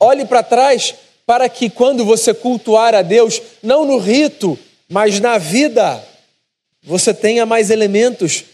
olhe 0.00 0.24
para 0.24 0.42
trás 0.42 0.94
para 1.26 1.50
que 1.50 1.68
quando 1.68 2.06
você 2.06 2.32
cultuar 2.32 2.94
a 2.94 3.02
Deus, 3.02 3.42
não 3.62 3.84
no 3.84 3.98
rito, 3.98 4.58
mas 4.88 5.20
na 5.20 5.36
vida, 5.36 6.02
você 6.82 7.12
tenha 7.12 7.44
mais 7.44 7.68
elementos 7.68 8.44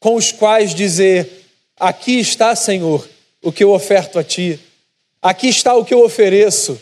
com 0.00 0.14
os 0.14 0.32
quais 0.32 0.74
dizer: 0.74 1.44
Aqui 1.78 2.18
está, 2.18 2.56
Senhor, 2.56 3.06
o 3.42 3.52
que 3.52 3.62
eu 3.62 3.70
oferto 3.70 4.18
a 4.18 4.24
Ti, 4.24 4.58
aqui 5.20 5.48
está 5.48 5.74
o 5.74 5.84
que 5.84 5.92
eu 5.92 6.02
ofereço. 6.02 6.80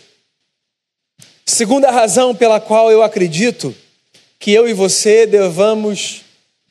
Segunda 1.44 1.90
razão 1.90 2.36
pela 2.36 2.60
qual 2.60 2.92
eu 2.92 3.02
acredito 3.02 3.74
que 4.40 4.50
eu 4.50 4.66
e 4.66 4.72
você 4.72 5.26
devamos 5.26 6.22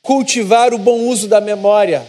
cultivar 0.02 0.74
o 0.74 0.78
bom 0.78 1.06
uso 1.06 1.28
da 1.28 1.40
memória. 1.40 2.04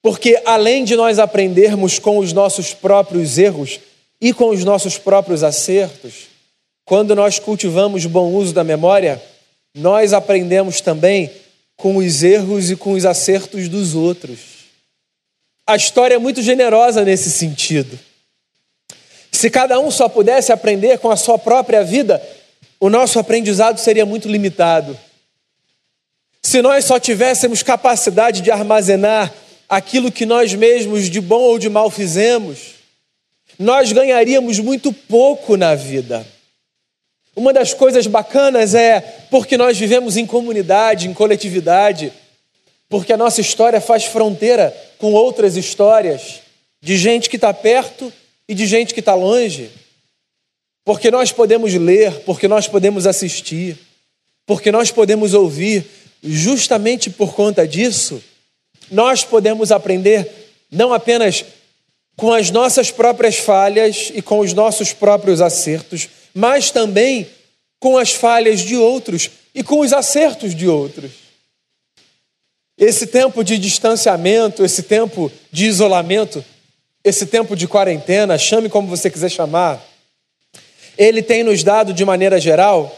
Porque 0.00 0.40
além 0.46 0.84
de 0.84 0.94
nós 0.94 1.18
aprendermos 1.18 1.98
com 1.98 2.18
os 2.18 2.32
nossos 2.32 2.72
próprios 2.72 3.36
erros 3.36 3.80
e 4.20 4.32
com 4.32 4.50
os 4.50 4.64
nossos 4.64 4.96
próprios 4.96 5.42
acertos, 5.42 6.28
quando 6.84 7.16
nós 7.16 7.40
cultivamos 7.40 8.06
bom 8.06 8.32
uso 8.32 8.54
da 8.54 8.62
memória, 8.62 9.20
nós 9.74 10.12
aprendemos 10.12 10.80
também 10.80 11.28
com 11.76 11.96
os 11.96 12.22
erros 12.22 12.70
e 12.70 12.76
com 12.76 12.92
os 12.92 13.04
acertos 13.04 13.68
dos 13.68 13.96
outros. 13.96 14.38
A 15.66 15.74
história 15.74 16.14
é 16.14 16.18
muito 16.18 16.40
generosa 16.42 17.04
nesse 17.04 17.28
sentido. 17.28 17.98
Se 19.32 19.50
cada 19.50 19.80
um 19.80 19.90
só 19.90 20.08
pudesse 20.08 20.52
aprender 20.52 20.98
com 20.98 21.10
a 21.10 21.16
sua 21.16 21.38
própria 21.38 21.82
vida, 21.82 22.22
o 22.78 22.88
nosso 22.88 23.18
aprendizado 23.18 23.78
seria 23.78 24.04
muito 24.06 24.28
limitado. 24.28 24.98
Se 26.42 26.62
nós 26.62 26.84
só 26.84 27.00
tivéssemos 27.00 27.62
capacidade 27.62 28.40
de 28.40 28.50
armazenar 28.50 29.32
aquilo 29.68 30.12
que 30.12 30.24
nós 30.24 30.54
mesmos 30.54 31.10
de 31.10 31.20
bom 31.20 31.40
ou 31.40 31.58
de 31.58 31.68
mal 31.68 31.90
fizemos, 31.90 32.74
nós 33.58 33.90
ganharíamos 33.92 34.58
muito 34.58 34.92
pouco 34.92 35.56
na 35.56 35.74
vida. 35.74 36.26
Uma 37.34 37.52
das 37.52 37.74
coisas 37.74 38.06
bacanas 38.06 38.74
é 38.74 39.00
porque 39.30 39.56
nós 39.56 39.76
vivemos 39.76 40.16
em 40.16 40.26
comunidade, 40.26 41.08
em 41.08 41.14
coletividade, 41.14 42.12
porque 42.88 43.12
a 43.12 43.16
nossa 43.16 43.40
história 43.40 43.80
faz 43.80 44.04
fronteira 44.04 44.74
com 44.98 45.12
outras 45.12 45.56
histórias 45.56 46.40
de 46.80 46.96
gente 46.96 47.28
que 47.28 47.36
está 47.36 47.52
perto 47.52 48.12
e 48.48 48.54
de 48.54 48.66
gente 48.66 48.94
que 48.94 49.00
está 49.00 49.14
longe. 49.14 49.70
Porque 50.86 51.10
nós 51.10 51.32
podemos 51.32 51.74
ler, 51.74 52.12
porque 52.20 52.46
nós 52.46 52.68
podemos 52.68 53.08
assistir, 53.08 53.76
porque 54.46 54.70
nós 54.70 54.92
podemos 54.92 55.34
ouvir, 55.34 55.84
justamente 56.22 57.10
por 57.10 57.34
conta 57.34 57.66
disso, 57.66 58.22
nós 58.88 59.24
podemos 59.24 59.72
aprender 59.72 60.30
não 60.70 60.94
apenas 60.94 61.44
com 62.16 62.32
as 62.32 62.52
nossas 62.52 62.92
próprias 62.92 63.36
falhas 63.36 64.12
e 64.14 64.22
com 64.22 64.38
os 64.38 64.52
nossos 64.52 64.92
próprios 64.92 65.40
acertos, 65.40 66.08
mas 66.32 66.70
também 66.70 67.26
com 67.80 67.98
as 67.98 68.12
falhas 68.12 68.60
de 68.60 68.76
outros 68.76 69.28
e 69.52 69.64
com 69.64 69.80
os 69.80 69.92
acertos 69.92 70.54
de 70.54 70.68
outros. 70.68 71.10
Esse 72.78 73.08
tempo 73.08 73.42
de 73.42 73.58
distanciamento, 73.58 74.64
esse 74.64 74.84
tempo 74.84 75.32
de 75.50 75.66
isolamento, 75.66 76.44
esse 77.02 77.26
tempo 77.26 77.56
de 77.56 77.66
quarentena, 77.66 78.38
chame 78.38 78.68
como 78.68 78.86
você 78.86 79.10
quiser 79.10 79.30
chamar, 79.30 79.84
ele 80.98 81.22
tem 81.22 81.42
nos 81.42 81.62
dado, 81.62 81.92
de 81.92 82.04
maneira 82.04 82.40
geral, 82.40 82.94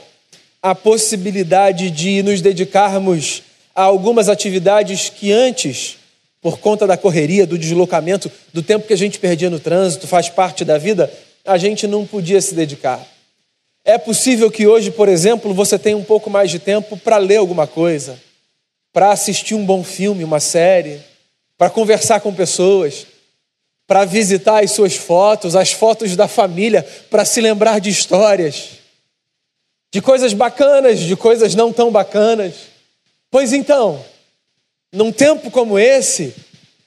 a 0.62 0.74
possibilidade 0.74 1.90
de 1.90 2.22
nos 2.22 2.40
dedicarmos 2.40 3.42
a 3.74 3.82
algumas 3.82 4.28
atividades 4.28 5.08
que 5.08 5.32
antes, 5.32 5.96
por 6.40 6.58
conta 6.58 6.86
da 6.86 6.96
correria, 6.96 7.46
do 7.46 7.58
deslocamento, 7.58 8.30
do 8.52 8.62
tempo 8.62 8.86
que 8.86 8.92
a 8.92 8.96
gente 8.96 9.18
perdia 9.18 9.50
no 9.50 9.60
trânsito, 9.60 10.06
faz 10.06 10.28
parte 10.28 10.64
da 10.64 10.78
vida, 10.78 11.12
a 11.44 11.56
gente 11.56 11.86
não 11.86 12.04
podia 12.04 12.40
se 12.40 12.54
dedicar. 12.54 13.04
É 13.84 13.96
possível 13.96 14.50
que 14.50 14.66
hoje, 14.66 14.90
por 14.90 15.08
exemplo, 15.08 15.54
você 15.54 15.78
tenha 15.78 15.96
um 15.96 16.04
pouco 16.04 16.28
mais 16.28 16.50
de 16.50 16.58
tempo 16.58 16.96
para 16.96 17.16
ler 17.16 17.36
alguma 17.36 17.66
coisa, 17.66 18.18
para 18.92 19.12
assistir 19.12 19.54
um 19.54 19.64
bom 19.64 19.82
filme, 19.82 20.24
uma 20.24 20.40
série, 20.40 21.00
para 21.56 21.70
conversar 21.70 22.20
com 22.20 22.34
pessoas, 22.34 23.06
para 23.88 24.04
visitar 24.04 24.62
as 24.62 24.72
suas 24.72 24.94
fotos, 24.94 25.56
as 25.56 25.72
fotos 25.72 26.14
da 26.14 26.28
família, 26.28 26.86
para 27.10 27.24
se 27.24 27.40
lembrar 27.40 27.80
de 27.80 27.88
histórias, 27.88 28.72
de 29.90 30.02
coisas 30.02 30.34
bacanas, 30.34 31.00
de 31.00 31.16
coisas 31.16 31.54
não 31.54 31.72
tão 31.72 31.90
bacanas. 31.90 32.54
Pois 33.30 33.54
então, 33.54 34.04
num 34.92 35.10
tempo 35.10 35.50
como 35.50 35.78
esse, 35.78 36.34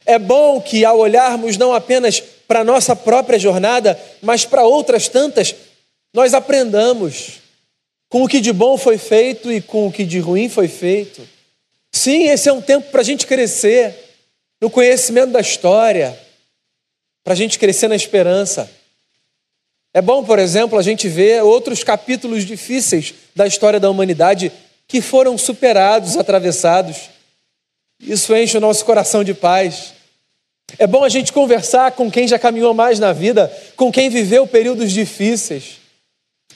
é 0.06 0.20
bom 0.20 0.62
que 0.62 0.86
ao 0.86 1.00
olharmos 1.00 1.58
não 1.58 1.74
apenas 1.74 2.22
para 2.48 2.60
a 2.60 2.64
nossa 2.64 2.96
própria 2.96 3.40
jornada, 3.40 4.00
mas 4.22 4.46
para 4.46 4.64
outras 4.64 5.08
tantas, 5.08 5.56
nós 6.14 6.36
aprendamos 6.36 7.40
com 8.10 8.24
o 8.24 8.28
que 8.28 8.40
de 8.40 8.54
bom 8.54 8.78
foi 8.78 9.00
feito 9.00 9.52
e 9.52 9.60
com 9.60 9.88
o 9.88 9.92
que 9.92 10.06
de 10.06 10.20
ruim 10.20 10.50
foi 10.50 10.68
feito. 10.68 11.28
Sim, 11.92 12.28
esse 12.28 12.48
é 12.48 12.54
um 12.54 12.62
tempo 12.62 12.92
para 12.92 13.02
a 13.02 13.06
gente 13.06 13.26
crescer 13.26 13.96
no 14.62 14.70
conhecimento 14.70 15.32
da 15.32 15.42
história, 15.42 16.16
para 17.24 17.34
a 17.34 17.36
gente 17.36 17.60
crescer 17.60 17.88
na 17.88 17.96
esperança. 17.96 18.70
É 19.94 20.02
bom, 20.02 20.24
por 20.24 20.40
exemplo, 20.40 20.80
a 20.80 20.82
gente 20.82 21.08
ver 21.10 21.44
outros 21.44 21.84
capítulos 21.84 22.46
difíceis 22.46 23.14
da 23.36 23.46
história 23.46 23.80
da 23.80 23.90
humanidade 23.90 24.52
que 24.88 25.02
foram 25.02 25.38
superados, 25.38 26.18
atravessados. 26.18 27.10
Isso 28.00 28.36
enche 28.36 28.58
o 28.58 28.62
nosso 28.62 28.86
coração 28.86 29.24
de 29.24 29.34
paz. 29.34 29.94
É 30.78 30.88
bom 30.88 31.04
a 31.04 31.10
gente 31.10 31.34
conversar 31.34 31.92
com 31.92 32.10
quem 32.10 32.28
já 32.28 32.40
caminhou 32.40 32.74
mais 32.74 33.00
na 33.00 33.12
vida, 33.12 33.52
com 33.76 33.92
quem 33.92 34.10
viveu 34.10 34.48
períodos 34.48 34.92
difíceis. 34.92 35.78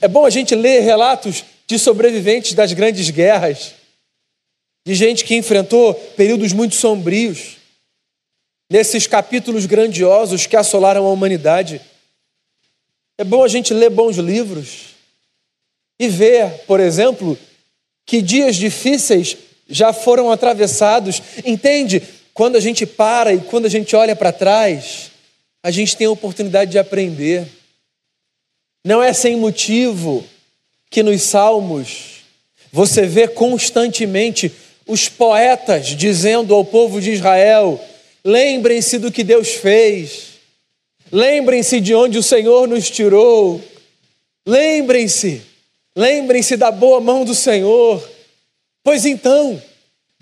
É 0.01 0.07
bom 0.07 0.25
a 0.25 0.29
gente 0.29 0.55
ler 0.55 0.81
relatos 0.81 1.43
de 1.67 1.79
sobreviventes 1.79 2.53
das 2.53 2.73
grandes 2.73 3.09
guerras, 3.09 3.73
de 4.85 4.93
gente 4.93 5.25
que 5.25 5.35
enfrentou 5.35 5.93
períodos 6.15 6.53
muito 6.53 6.75
sombrios. 6.75 7.57
Nesses 8.69 9.05
capítulos 9.07 9.65
grandiosos 9.65 10.47
que 10.47 10.55
assolaram 10.55 11.05
a 11.05 11.11
humanidade, 11.11 11.79
é 13.17 13.23
bom 13.23 13.43
a 13.43 13.47
gente 13.47 13.73
ler 13.73 13.89
bons 13.89 14.17
livros 14.17 14.95
e 15.99 16.07
ver, 16.07 16.63
por 16.65 16.79
exemplo, 16.79 17.37
que 18.05 18.21
dias 18.21 18.55
difíceis 18.55 19.37
já 19.67 19.93
foram 19.93 20.31
atravessados. 20.31 21.21
Entende? 21.45 22.01
Quando 22.33 22.55
a 22.55 22.59
gente 22.59 22.85
para 22.85 23.33
e 23.33 23.39
quando 23.39 23.65
a 23.65 23.69
gente 23.69 23.95
olha 23.95 24.15
para 24.15 24.31
trás, 24.31 25.11
a 25.63 25.71
gente 25.71 25.95
tem 25.95 26.07
a 26.07 26.11
oportunidade 26.11 26.71
de 26.71 26.79
aprender. 26.79 27.47
Não 28.83 29.01
é 29.01 29.13
sem 29.13 29.35
motivo 29.35 30.23
que 30.89 31.01
nos 31.01 31.21
salmos 31.21 32.15
você 32.71 33.07
vê 33.07 33.25
constantemente 33.25 34.51
os 34.85 35.07
poetas 35.07 35.87
dizendo 35.87 36.53
ao 36.53 36.65
povo 36.65 36.99
de 36.99 37.11
Israel: 37.11 37.79
lembrem-se 38.25 38.97
do 38.97 39.11
que 39.11 39.23
Deus 39.23 39.49
fez, 39.49 40.39
lembrem-se 41.11 41.79
de 41.79 41.93
onde 41.93 42.17
o 42.17 42.23
Senhor 42.23 42.67
nos 42.67 42.89
tirou, 42.89 43.63
lembrem-se, 44.47 45.43
lembrem-se 45.95 46.57
da 46.57 46.71
boa 46.71 46.99
mão 46.99 47.23
do 47.23 47.35
Senhor. 47.35 48.03
Pois 48.83 49.05
então, 49.05 49.61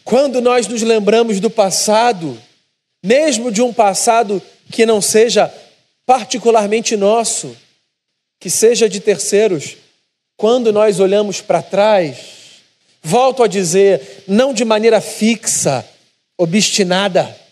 quando 0.04 0.42
nós 0.42 0.68
nos 0.68 0.82
lembramos 0.82 1.40
do 1.40 1.50
passado, 1.50 2.38
mesmo 3.02 3.50
de 3.50 3.62
um 3.62 3.72
passado 3.72 4.42
que 4.70 4.86
não 4.86 5.02
seja 5.02 5.54
particularmente 6.06 6.98
nosso, 6.98 7.56
que 8.38 8.50
seja 8.50 8.90
de 8.90 9.00
terceiros, 9.00 9.78
quando 10.36 10.74
nós 10.74 11.00
olhamos 11.00 11.40
para 11.40 11.62
trás, 11.62 12.18
volto 13.02 13.44
a 13.44 13.48
dizer, 13.48 14.24
não 14.28 14.54
de 14.54 14.66
maneira 14.66 15.00
fixa, 15.00 15.88
obstinada, 16.38 17.43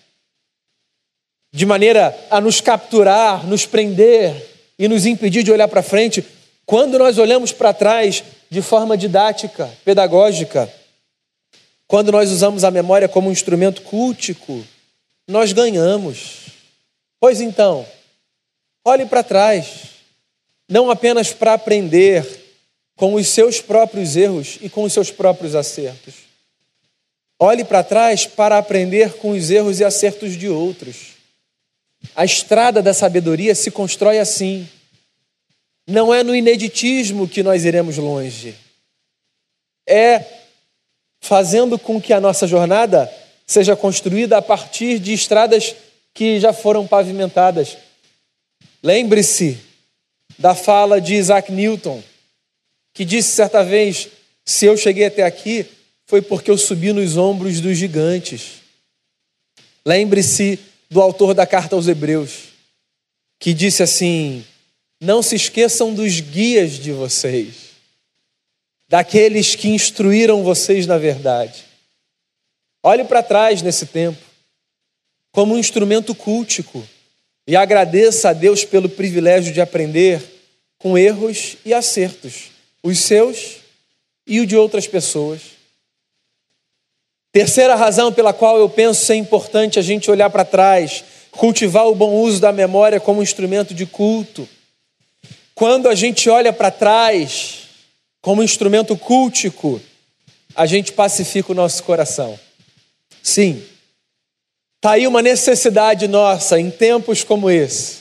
de 1.52 1.66
maneira 1.66 2.18
a 2.30 2.40
nos 2.40 2.62
capturar, 2.62 3.46
nos 3.46 3.66
prender 3.66 4.50
e 4.80 4.88
nos 4.88 5.06
impedir 5.06 5.44
de 5.44 5.52
olhar 5.52 5.68
para 5.68 5.84
frente, 5.84 6.26
quando 6.66 6.98
nós 6.98 7.18
olhamos 7.18 7.52
para 7.52 7.74
trás 7.74 8.24
de 8.50 8.62
forma 8.62 8.98
didática, 8.98 9.70
pedagógica, 9.84 10.72
quando 11.88 12.12
nós 12.12 12.32
usamos 12.32 12.64
a 12.64 12.72
memória 12.72 13.10
como 13.10 13.28
um 13.28 13.32
instrumento 13.32 13.82
cultico, 13.82 14.64
nós 15.28 15.52
ganhamos. 15.52 16.48
Pois 17.20 17.42
então, 17.42 17.86
olhe 18.86 19.06
para 19.06 19.24
trás 19.24 19.92
não 20.72 20.90
apenas 20.90 21.34
para 21.34 21.54
aprender 21.54 22.26
com 22.96 23.16
os 23.16 23.28
seus 23.28 23.60
próprios 23.60 24.16
erros 24.16 24.58
e 24.62 24.70
com 24.70 24.84
os 24.84 24.94
seus 24.94 25.12
próprios 25.12 25.54
acertos. 25.54 26.14
Olhe 27.38 27.66
para 27.66 27.84
trás 27.84 28.26
para 28.26 28.58
aprender 28.58 29.14
com 29.14 29.32
os 29.32 29.50
erros 29.52 29.82
e 29.82 29.84
acertos 29.84 30.38
de 30.38 30.48
outros. 30.48 31.21
A 32.16 32.26
estrada 32.26 32.82
da 32.82 32.94
sabedoria 32.94 33.56
se 33.56 33.72
constrói 33.72 34.20
assim. 34.20 34.68
Não 35.88 36.14
é 36.14 36.24
no 36.24 36.36
ineditismo 36.36 37.28
que 37.28 37.44
nós 37.44 37.66
iremos 37.66 37.98
longe. 37.98 38.56
É 39.88 40.24
fazendo 41.20 41.78
com 41.78 42.02
que 42.02 42.14
a 42.14 42.20
nossa 42.20 42.48
jornada 42.48 43.12
seja 43.46 43.76
construída 43.76 44.38
a 44.38 44.42
partir 44.42 45.00
de 45.00 45.14
estradas 45.14 45.76
que 46.14 46.40
já 46.40 46.52
foram 46.52 46.88
pavimentadas. 46.88 47.78
Lembre-se 48.84 49.60
da 50.38 50.56
fala 50.56 51.00
de 51.00 51.14
Isaac 51.16 51.52
Newton, 51.52 52.02
que 52.94 53.06
disse 53.06 53.30
certa 53.30 53.64
vez: 53.64 54.10
Se 54.44 54.66
eu 54.66 54.76
cheguei 54.76 55.06
até 55.06 55.24
aqui, 55.24 55.66
foi 56.06 56.22
porque 56.22 56.50
eu 56.50 56.58
subi 56.58 56.92
nos 56.92 57.16
ombros 57.16 57.62
dos 57.62 57.78
gigantes. 57.78 58.62
Lembre-se 59.86 60.60
do 60.92 61.02
autor 61.02 61.34
da 61.34 61.48
carta 61.48 61.74
aos 61.74 61.88
Hebreus, 61.88 62.50
que 63.40 63.54
disse 63.54 63.82
assim: 63.82 64.46
Não 65.00 65.24
se 65.24 65.38
esqueçam 65.38 65.94
dos 65.94 66.20
guias 66.20 66.74
de 66.74 66.92
vocês, 66.92 67.70
daqueles 68.90 69.56
que 69.56 69.70
instruíram 69.70 70.44
vocês 70.44 70.86
na 70.86 70.98
verdade. 70.98 71.64
Olhe 72.84 73.06
para 73.06 73.24
trás 73.24 73.62
nesse 73.62 73.86
tempo, 73.86 74.22
como 75.32 75.56
um 75.56 75.58
instrumento 75.58 76.14
cultico 76.14 76.86
e 77.48 77.56
agradeça 77.56 78.30
a 78.30 78.34
Deus 78.34 78.66
pelo 78.66 78.90
privilégio 78.90 79.54
de 79.54 79.62
aprender 79.62 80.22
com 80.78 80.98
erros 80.98 81.56
e 81.64 81.74
acertos, 81.74 82.52
os 82.84 83.00
seus 83.00 83.58
e 84.28 84.42
o 84.42 84.46
de 84.46 84.58
outras 84.58 84.88
pessoas. 84.88 85.61
Terceira 87.32 87.76
razão 87.76 88.12
pela 88.12 88.34
qual 88.34 88.58
eu 88.58 88.70
penso 88.70 89.06
ser 89.06 89.16
importante 89.16 89.80
a 89.80 89.82
gente 89.82 90.12
olhar 90.12 90.30
para 90.30 90.44
trás, 90.44 91.04
cultivar 91.32 91.88
o 91.88 91.96
bom 91.96 92.16
uso 92.16 92.42
da 92.42 92.52
memória 92.52 93.00
como 93.00 93.24
instrumento 93.24 93.74
de 93.74 93.86
culto. 93.86 94.48
Quando 95.56 95.88
a 95.88 95.96
gente 95.96 96.30
olha 96.30 96.52
para 96.52 96.72
trás 96.72 97.68
como 98.22 98.44
instrumento 98.44 98.98
cultico, 98.98 99.82
a 100.56 100.66
gente 100.66 100.92
pacifica 100.92 101.52
o 101.52 101.56
nosso 101.56 101.84
coração. 101.84 102.38
Sim, 103.24 103.64
Está 104.82 104.94
aí 104.94 105.06
uma 105.06 105.22
necessidade 105.22 106.08
nossa 106.08 106.60
em 106.60 106.72
tempos 106.72 107.24
como 107.24 107.52
esse. 107.52 107.98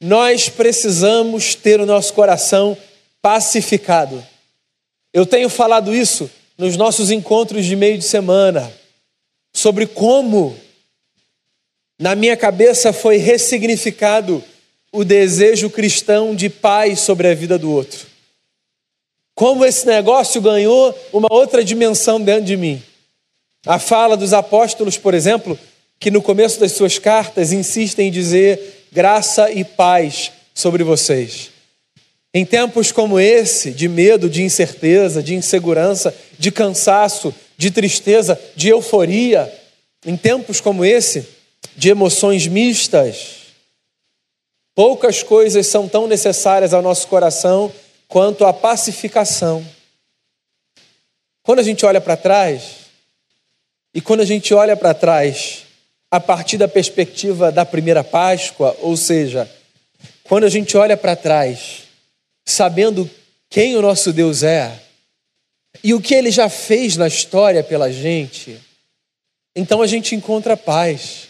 Nós 0.00 0.48
precisamos 0.48 1.54
ter 1.54 1.80
o 1.80 1.86
nosso 1.86 2.12
coração 2.14 2.76
pacificado. 3.22 4.20
Eu 5.12 5.24
tenho 5.24 5.48
falado 5.48 5.94
isso 5.94 6.28
nos 6.56 6.76
nossos 6.76 7.10
encontros 7.10 7.64
de 7.64 7.74
meio 7.74 7.98
de 7.98 8.04
semana, 8.04 8.72
sobre 9.52 9.86
como 9.86 10.56
na 11.98 12.14
minha 12.14 12.36
cabeça 12.36 12.92
foi 12.92 13.16
ressignificado 13.16 14.42
o 14.92 15.04
desejo 15.04 15.70
cristão 15.70 16.34
de 16.34 16.48
paz 16.48 17.00
sobre 17.00 17.28
a 17.28 17.34
vida 17.34 17.58
do 17.58 17.70
outro. 17.70 18.06
Como 19.34 19.64
esse 19.64 19.86
negócio 19.86 20.40
ganhou 20.40 20.96
uma 21.12 21.28
outra 21.30 21.64
dimensão 21.64 22.20
dentro 22.20 22.44
de 22.44 22.56
mim. 22.56 22.82
A 23.66 23.78
fala 23.78 24.16
dos 24.16 24.32
apóstolos, 24.32 24.96
por 24.96 25.14
exemplo, 25.14 25.58
que 25.98 26.10
no 26.10 26.22
começo 26.22 26.60
das 26.60 26.72
suas 26.72 26.98
cartas 26.98 27.52
insistem 27.52 28.08
em 28.08 28.12
dizer 28.12 28.86
graça 28.92 29.50
e 29.50 29.64
paz 29.64 30.30
sobre 30.54 30.84
vocês. 30.84 31.53
Em 32.36 32.44
tempos 32.44 32.90
como 32.90 33.20
esse, 33.20 33.70
de 33.70 33.86
medo, 33.88 34.28
de 34.28 34.42
incerteza, 34.42 35.22
de 35.22 35.36
insegurança, 35.36 36.12
de 36.36 36.50
cansaço, 36.50 37.32
de 37.56 37.70
tristeza, 37.70 38.38
de 38.56 38.68
euforia, 38.68 39.52
Em 40.04 40.18
tempos 40.18 40.60
como 40.60 40.84
esse, 40.84 41.26
de 41.76 41.88
emoções 41.88 42.46
mistas, 42.46 43.36
poucas 44.74 45.22
coisas 45.22 45.66
são 45.66 45.88
tão 45.88 46.06
necessárias 46.06 46.74
ao 46.74 46.82
nosso 46.82 47.06
coração 47.06 47.72
quanto 48.06 48.44
a 48.44 48.52
pacificação. 48.52 49.64
Quando 51.42 51.60
a 51.60 51.62
gente 51.62 51.86
olha 51.86 52.02
para 52.02 52.18
trás, 52.18 52.62
e 53.94 54.00
quando 54.00 54.20
a 54.20 54.26
gente 54.26 54.52
olha 54.52 54.76
para 54.76 54.92
trás, 54.92 55.64
a 56.10 56.20
partir 56.20 56.58
da 56.58 56.68
perspectiva 56.68 57.50
da 57.50 57.64
primeira 57.64 58.04
Páscoa, 58.04 58.76
ou 58.82 58.96
seja, 58.96 59.48
quando 60.24 60.44
a 60.44 60.50
gente 60.50 60.76
olha 60.76 60.96
para 60.98 61.16
trás, 61.16 61.83
sabendo 62.44 63.08
quem 63.48 63.76
o 63.76 63.82
nosso 63.82 64.12
Deus 64.12 64.42
é 64.42 64.80
e 65.82 65.94
o 65.94 66.00
que 66.00 66.14
ele 66.14 66.30
já 66.30 66.48
fez 66.48 66.96
na 66.96 67.06
história 67.06 67.62
pela 67.62 67.90
gente, 67.92 68.58
então 69.54 69.80
a 69.80 69.86
gente 69.86 70.14
encontra 70.14 70.56
paz. 70.56 71.28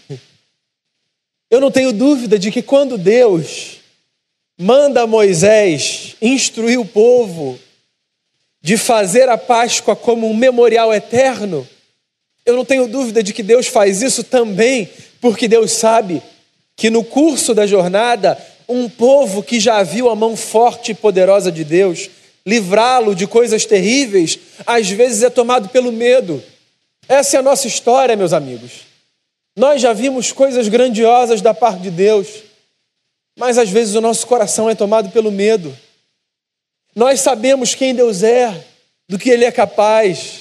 Eu 1.50 1.60
não 1.60 1.70
tenho 1.70 1.92
dúvida 1.92 2.38
de 2.38 2.50
que 2.50 2.62
quando 2.62 2.98
Deus 2.98 3.80
manda 4.58 5.06
Moisés 5.06 6.16
instruir 6.20 6.78
o 6.78 6.86
povo 6.86 7.58
de 8.60 8.76
fazer 8.76 9.28
a 9.28 9.36
Páscoa 9.36 9.94
como 9.94 10.28
um 10.28 10.34
memorial 10.34 10.92
eterno, 10.92 11.68
eu 12.46 12.56
não 12.56 12.64
tenho 12.64 12.88
dúvida 12.88 13.22
de 13.22 13.32
que 13.32 13.42
Deus 13.42 13.66
faz 13.66 14.02
isso 14.02 14.24
também, 14.24 14.88
porque 15.20 15.46
Deus 15.46 15.72
sabe 15.72 16.22
que 16.76 16.90
no 16.90 17.04
curso 17.04 17.54
da 17.54 17.66
jornada, 17.66 18.38
um 18.68 18.88
povo 18.88 19.42
que 19.42 19.60
já 19.60 19.82
viu 19.82 20.08
a 20.08 20.16
mão 20.16 20.36
forte 20.36 20.92
e 20.92 20.94
poderosa 20.94 21.50
de 21.52 21.64
Deus 21.64 22.10
livrá-lo 22.46 23.14
de 23.14 23.26
coisas 23.26 23.64
terríveis, 23.64 24.38
às 24.66 24.88
vezes 24.90 25.22
é 25.22 25.30
tomado 25.30 25.68
pelo 25.70 25.90
medo. 25.90 26.42
Essa 27.08 27.36
é 27.36 27.40
a 27.40 27.42
nossa 27.42 27.66
história, 27.66 28.16
meus 28.16 28.32
amigos. 28.32 28.82
Nós 29.56 29.80
já 29.80 29.92
vimos 29.92 30.32
coisas 30.32 30.68
grandiosas 30.68 31.40
da 31.40 31.54
parte 31.54 31.82
de 31.82 31.90
Deus, 31.90 32.28
mas 33.38 33.56
às 33.56 33.70
vezes 33.70 33.94
o 33.94 34.00
nosso 34.00 34.26
coração 34.26 34.68
é 34.68 34.74
tomado 34.74 35.10
pelo 35.10 35.30
medo. 35.30 35.76
Nós 36.94 37.20
sabemos 37.20 37.74
quem 37.74 37.94
Deus 37.94 38.22
é, 38.22 38.64
do 39.08 39.18
que 39.18 39.30
Ele 39.30 39.44
é 39.44 39.52
capaz. 39.52 40.40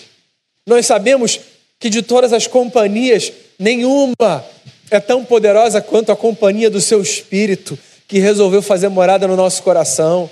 Nós 0.67 0.85
sabemos 0.85 1.39
que 1.79 1.89
de 1.89 2.01
todas 2.01 2.33
as 2.33 2.47
companhias, 2.47 3.31
nenhuma 3.57 4.45
é 4.89 4.99
tão 4.99 5.23
poderosa 5.23 5.81
quanto 5.81 6.11
a 6.11 6.15
companhia 6.15 6.69
do 6.69 6.79
Seu 6.79 7.01
Espírito, 7.01 7.77
que 8.13 8.19
resolveu 8.19 8.61
fazer 8.61 8.89
morada 8.89 9.27
no 9.27 9.35
nosso 9.35 9.63
coração. 9.63 10.29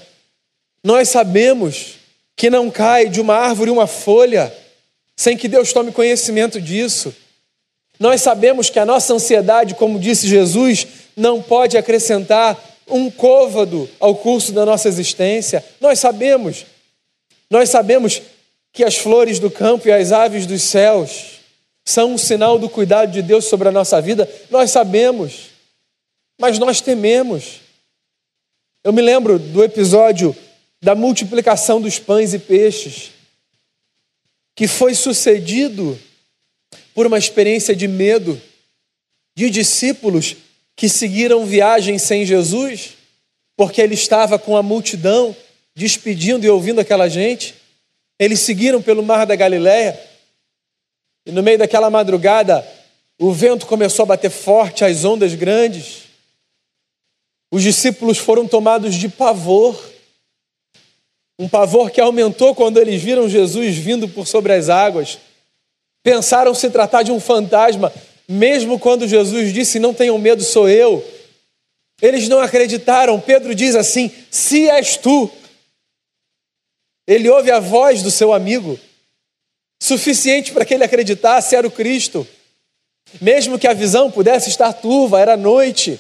Nós 0.84 1.10
sabemos 1.10 1.96
que 2.36 2.48
não 2.48 2.70
cai 2.70 3.10
de 3.10 3.20
uma 3.20 3.34
árvore 3.34 3.72
uma 3.72 3.88
folha 3.88 4.56
sem 5.18 5.36
que 5.36 5.48
Deus 5.48 5.74
tome 5.74 5.92
conhecimento 5.92 6.62
disso. 6.62 7.12
Nós 8.00 8.22
sabemos 8.22 8.70
que 8.70 8.78
a 8.78 8.86
nossa 8.86 9.16
ansiedade, 9.16 9.74
como 9.74 9.98
disse 9.98 10.28
Jesus, 10.28 10.86
não 11.18 11.42
pode 11.42 11.76
acrescentar 11.76 12.56
um 12.88 13.10
côvado 13.10 13.90
ao 14.00 14.14
curso 14.14 14.52
da 14.52 14.64
nossa 14.64 14.88
existência. 14.88 15.66
Nós 15.80 15.98
sabemos. 15.98 16.68
Nós 17.50 17.68
sabemos 17.72 18.22
que 18.72 18.84
as 18.84 18.96
flores 18.96 19.40
do 19.40 19.50
campo 19.50 19.88
e 19.88 19.92
as 19.92 20.12
aves 20.12 20.46
dos 20.46 20.62
céus 20.62 21.40
são 21.84 22.14
um 22.14 22.18
sinal 22.20 22.60
do 22.60 22.70
cuidado 22.70 23.12
de 23.12 23.24
Deus 23.24 23.46
sobre 23.46 23.70
a 23.70 23.72
nossa 23.72 24.00
vida. 24.00 24.30
Nós 24.52 24.70
sabemos. 24.70 25.50
Mas 26.40 26.60
nós 26.60 26.80
tememos. 26.80 27.71
Eu 28.84 28.92
me 28.92 29.02
lembro 29.02 29.38
do 29.38 29.64
episódio 29.64 30.36
da 30.82 30.96
multiplicação 30.96 31.80
dos 31.80 32.00
pães 32.00 32.34
e 32.34 32.40
peixes 32.40 33.12
que 34.56 34.68
foi 34.68 34.96
sucedido 34.96 35.98
por 36.94 37.06
uma 37.06 37.18
experiência 37.18 37.76
de 37.76 37.88
medo 37.88 38.42
de 39.36 39.50
discípulos 39.50 40.36
que 40.76 40.90
seguiram 40.90 41.46
viagem 41.46 41.98
sem 42.00 42.26
Jesus, 42.26 42.98
porque 43.56 43.82
ele 43.82 43.94
estava 43.94 44.40
com 44.40 44.58
a 44.58 44.64
multidão 44.64 45.36
despedindo 45.76 46.46
e 46.46 46.50
ouvindo 46.50 46.82
aquela 46.82 47.08
gente. 47.08 47.54
Eles 48.20 48.40
seguiram 48.40 48.82
pelo 48.82 49.04
mar 49.04 49.26
da 49.26 49.36
Galiléia 49.36 50.00
e 51.26 51.32
no 51.32 51.44
meio 51.44 51.60
daquela 51.60 51.90
madrugada 51.90 52.68
o 53.20 53.32
vento 53.32 53.68
começou 53.68 54.04
a 54.04 54.08
bater 54.08 54.32
forte, 54.32 54.84
as 54.84 55.06
ondas 55.06 55.36
grandes. 55.36 56.11
Os 57.52 57.62
discípulos 57.62 58.18
foram 58.18 58.48
tomados 58.48 58.96
de 58.96 59.10
pavor 59.10 59.92
um 61.42 61.50
pavor 61.50 61.90
que 61.90 62.00
aumentou 62.00 62.54
quando 62.54 62.78
eles 62.80 63.02
viram 63.02 63.28
Jesus 63.28 63.76
vindo 63.76 64.08
por 64.08 64.28
sobre 64.28 64.54
as 64.54 64.70
águas. 64.70 65.18
Pensaram 66.04 66.54
se 66.54 66.70
tratar 66.70 67.02
de 67.02 67.12
um 67.12 67.20
fantasma, 67.20 67.92
mesmo 68.30 68.78
quando 68.78 69.08
Jesus 69.08 69.52
disse: 69.52 69.80
Não 69.80 69.92
tenham 69.92 70.20
medo, 70.20 70.44
sou 70.44 70.70
eu. 70.70 71.04
Eles 72.00 72.30
não 72.30 72.40
acreditaram. 72.40 73.20
Pedro 73.20 73.56
diz 73.56 73.74
assim: 73.74 74.12
Se 74.30 74.70
és 74.70 74.98
tu. 74.98 75.32
Ele 77.08 77.28
ouve 77.28 77.50
a 77.50 77.60
voz 77.60 78.04
do 78.04 78.12
seu 78.12 78.32
amigo, 78.32 78.80
suficiente 79.82 80.52
para 80.52 80.64
que 80.64 80.76
ele 80.76 80.84
acreditasse 80.84 81.56
era 81.56 81.66
o 81.66 81.72
Cristo. 81.72 82.26
Mesmo 83.20 83.58
que 83.58 83.68
a 83.68 83.74
visão 83.74 84.12
pudesse 84.12 84.48
estar 84.48 84.72
turva, 84.74 85.20
era 85.20 85.36
noite. 85.36 86.00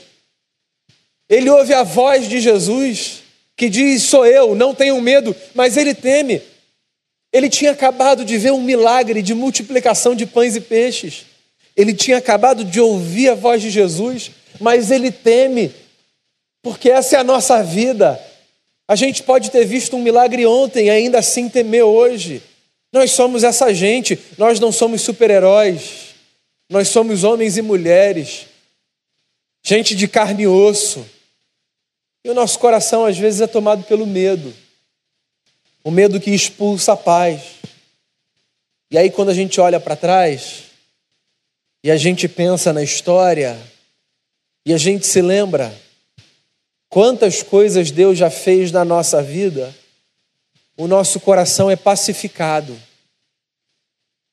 Ele 1.31 1.49
ouve 1.49 1.73
a 1.73 1.81
voz 1.81 2.27
de 2.27 2.41
Jesus 2.41 3.23
que 3.55 3.69
diz: 3.69 4.03
Sou 4.03 4.25
eu, 4.25 4.53
não 4.53 4.75
tenho 4.75 4.99
medo, 4.99 5.33
mas 5.55 5.77
ele 5.77 5.95
teme. 5.95 6.41
Ele 7.31 7.49
tinha 7.49 7.71
acabado 7.71 8.25
de 8.25 8.37
ver 8.37 8.51
um 8.51 8.61
milagre 8.61 9.21
de 9.21 9.33
multiplicação 9.33 10.13
de 10.13 10.25
pães 10.25 10.57
e 10.57 10.61
peixes. 10.61 11.25
Ele 11.73 11.93
tinha 11.93 12.17
acabado 12.17 12.65
de 12.65 12.81
ouvir 12.81 13.29
a 13.29 13.35
voz 13.35 13.61
de 13.61 13.69
Jesus, 13.69 14.31
mas 14.59 14.91
ele 14.91 15.09
teme, 15.09 15.73
porque 16.61 16.91
essa 16.91 17.15
é 17.15 17.19
a 17.19 17.23
nossa 17.23 17.63
vida. 17.63 18.21
A 18.85 18.97
gente 18.97 19.23
pode 19.23 19.51
ter 19.51 19.63
visto 19.63 19.95
um 19.95 20.01
milagre 20.01 20.45
ontem 20.45 20.87
e 20.87 20.89
ainda 20.89 21.19
assim 21.19 21.47
temer 21.47 21.83
hoje. 21.83 22.43
Nós 22.91 23.11
somos 23.11 23.45
essa 23.45 23.73
gente, 23.73 24.19
nós 24.37 24.59
não 24.59 24.69
somos 24.69 25.01
super-heróis, 25.01 26.13
nós 26.69 26.89
somos 26.89 27.23
homens 27.23 27.55
e 27.55 27.61
mulheres, 27.61 28.47
gente 29.63 29.95
de 29.95 30.09
carne 30.09 30.43
e 30.43 30.47
osso 30.47 31.05
e 32.23 32.29
o 32.29 32.33
nosso 32.33 32.59
coração 32.59 33.05
às 33.05 33.17
vezes 33.17 33.41
é 33.41 33.47
tomado 33.47 33.83
pelo 33.83 34.05
medo. 34.05 34.53
O 35.83 35.89
medo 35.89 36.19
que 36.19 36.31
expulsa 36.31 36.93
a 36.93 36.97
paz. 36.97 37.41
E 38.91 38.97
aí, 38.97 39.09
quando 39.09 39.29
a 39.29 39.33
gente 39.33 39.59
olha 39.59 39.79
para 39.79 39.95
trás 39.95 40.65
e 41.83 41.89
a 41.89 41.97
gente 41.97 42.27
pensa 42.27 42.71
na 42.71 42.83
história 42.83 43.59
e 44.65 44.73
a 44.73 44.77
gente 44.77 45.07
se 45.07 45.21
lembra 45.21 45.73
quantas 46.89 47.41
coisas 47.41 47.89
Deus 47.89 48.17
já 48.17 48.29
fez 48.29 48.71
na 48.71 48.85
nossa 48.85 49.23
vida, 49.23 49.73
o 50.77 50.87
nosso 50.87 51.19
coração 51.19 51.71
é 51.71 51.75
pacificado. 51.75 52.77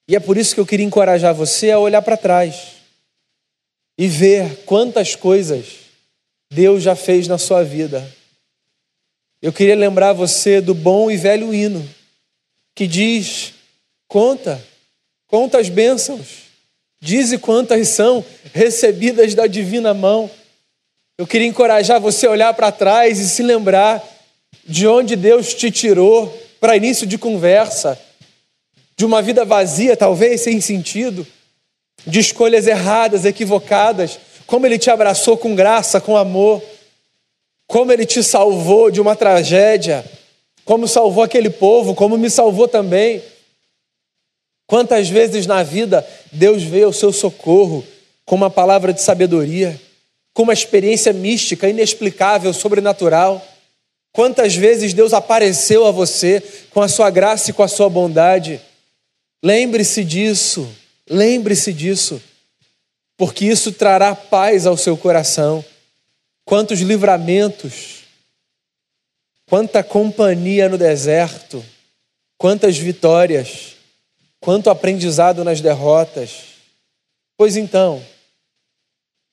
E 0.07 0.16
é 0.16 0.20
por 0.20 0.37
isso 0.37 0.55
que 0.55 0.61
eu 0.61 0.66
queria 0.66 0.85
encorajar 0.85 1.35
você 1.35 1.70
a 1.70 1.79
olhar 1.79 2.03
para 2.03 2.16
trás 2.16 2.77
e 3.96 4.07
ver 4.07 4.64
quantas 4.64 5.14
coisas 5.14 5.88
Deus 6.50 6.82
já 6.82 6.96
fez 6.96 7.28
na 7.28 7.38
sua 7.38 7.62
vida. 7.62 8.06
Eu 9.40 9.52
queria 9.52 9.76
lembrar 9.76 10.12
você 10.12 10.61
do 10.61 10.74
bom 10.74 11.11
e 11.11 11.16
velho 11.16 11.54
hino 11.54 11.88
que 12.74 12.87
diz: 12.87 13.54
conta, 14.06 14.62
conta 15.26 15.58
as 15.58 15.68
bênçãos, 15.68 16.44
dize 17.00 17.38
quantas 17.38 17.88
são 17.88 18.24
recebidas 18.52 19.34
da 19.34 19.46
divina 19.46 19.92
mão. 19.92 20.30
Eu 21.18 21.26
queria 21.26 21.48
encorajar 21.48 22.00
você 22.00 22.26
a 22.26 22.30
olhar 22.30 22.54
para 22.54 22.70
trás 22.70 23.18
e 23.18 23.28
se 23.28 23.42
lembrar 23.42 24.02
de 24.64 24.87
onde 24.87 25.16
Deus 25.16 25.52
te 25.52 25.70
tirou 25.70 26.28
para 26.61 26.76
início 26.76 27.06
de 27.06 27.18
conversa, 27.18 28.00
de 28.96 29.04
uma 29.04 29.20
vida 29.20 29.44
vazia, 29.44 29.96
talvez 29.96 30.40
sem 30.42 30.61
sentido, 30.61 31.26
de 32.06 32.20
escolhas 32.20 32.66
erradas, 32.66 33.24
equivocadas, 33.24 34.18
como 34.48 34.64
Ele 34.64 34.78
te 34.78 34.90
abraçou 34.90 35.37
com 35.37 35.54
graça, 35.54 36.00
com 36.00 36.16
amor, 36.16 36.62
como 37.66 37.92
Ele 37.92 38.06
te 38.06 38.22
salvou 38.22 38.90
de 38.90 38.98
uma 38.98 39.14
tragédia, 39.14 40.02
como 40.64 40.88
salvou 40.88 41.22
aquele 41.22 41.50
povo, 41.50 41.94
como 41.94 42.16
me 42.16 42.30
salvou 42.30 42.66
também. 42.66 43.22
Quantas 44.66 45.11
vezes 45.11 45.46
na 45.46 45.62
vida 45.62 46.06
Deus 46.32 46.62
veio 46.62 46.87
ao 46.87 46.94
seu 46.94 47.12
socorro 47.12 47.84
com 48.24 48.37
uma 48.37 48.48
palavra 48.48 48.90
de 48.90 49.02
sabedoria, 49.02 49.78
com 50.32 50.44
uma 50.44 50.54
experiência 50.54 51.12
mística, 51.12 51.68
inexplicável, 51.68 52.50
sobrenatural. 52.54 53.46
Quantas 54.14 54.54
vezes 54.54 54.94
Deus 54.94 55.12
apareceu 55.12 55.84
a 55.84 55.90
você 55.90 56.42
com 56.70 56.80
a 56.80 56.88
sua 56.88 57.11
graça 57.11 57.50
e 57.50 57.52
com 57.52 57.62
a 57.62 57.68
sua 57.68 57.90
bondade. 57.90 58.58
Lembre-se 59.44 60.02
disso, 60.02 60.66
lembre-se 61.06 61.70
disso 61.70 62.18
porque 63.18 63.44
isso 63.44 63.72
trará 63.72 64.14
paz 64.14 64.64
ao 64.64 64.76
seu 64.76 64.96
coração. 64.96 65.62
Quantos 66.44 66.78
livramentos, 66.81 68.04
quanta 69.44 69.83
companhia 69.83 70.68
no 70.68 70.78
deserto, 70.78 71.62
quantas 72.38 72.78
vitórias, 72.78 73.74
quanto 74.40 74.70
aprendizado 74.70 75.42
nas 75.42 75.61
derrotas. 75.61 76.44
Pois 77.37 77.57
então, 77.57 78.00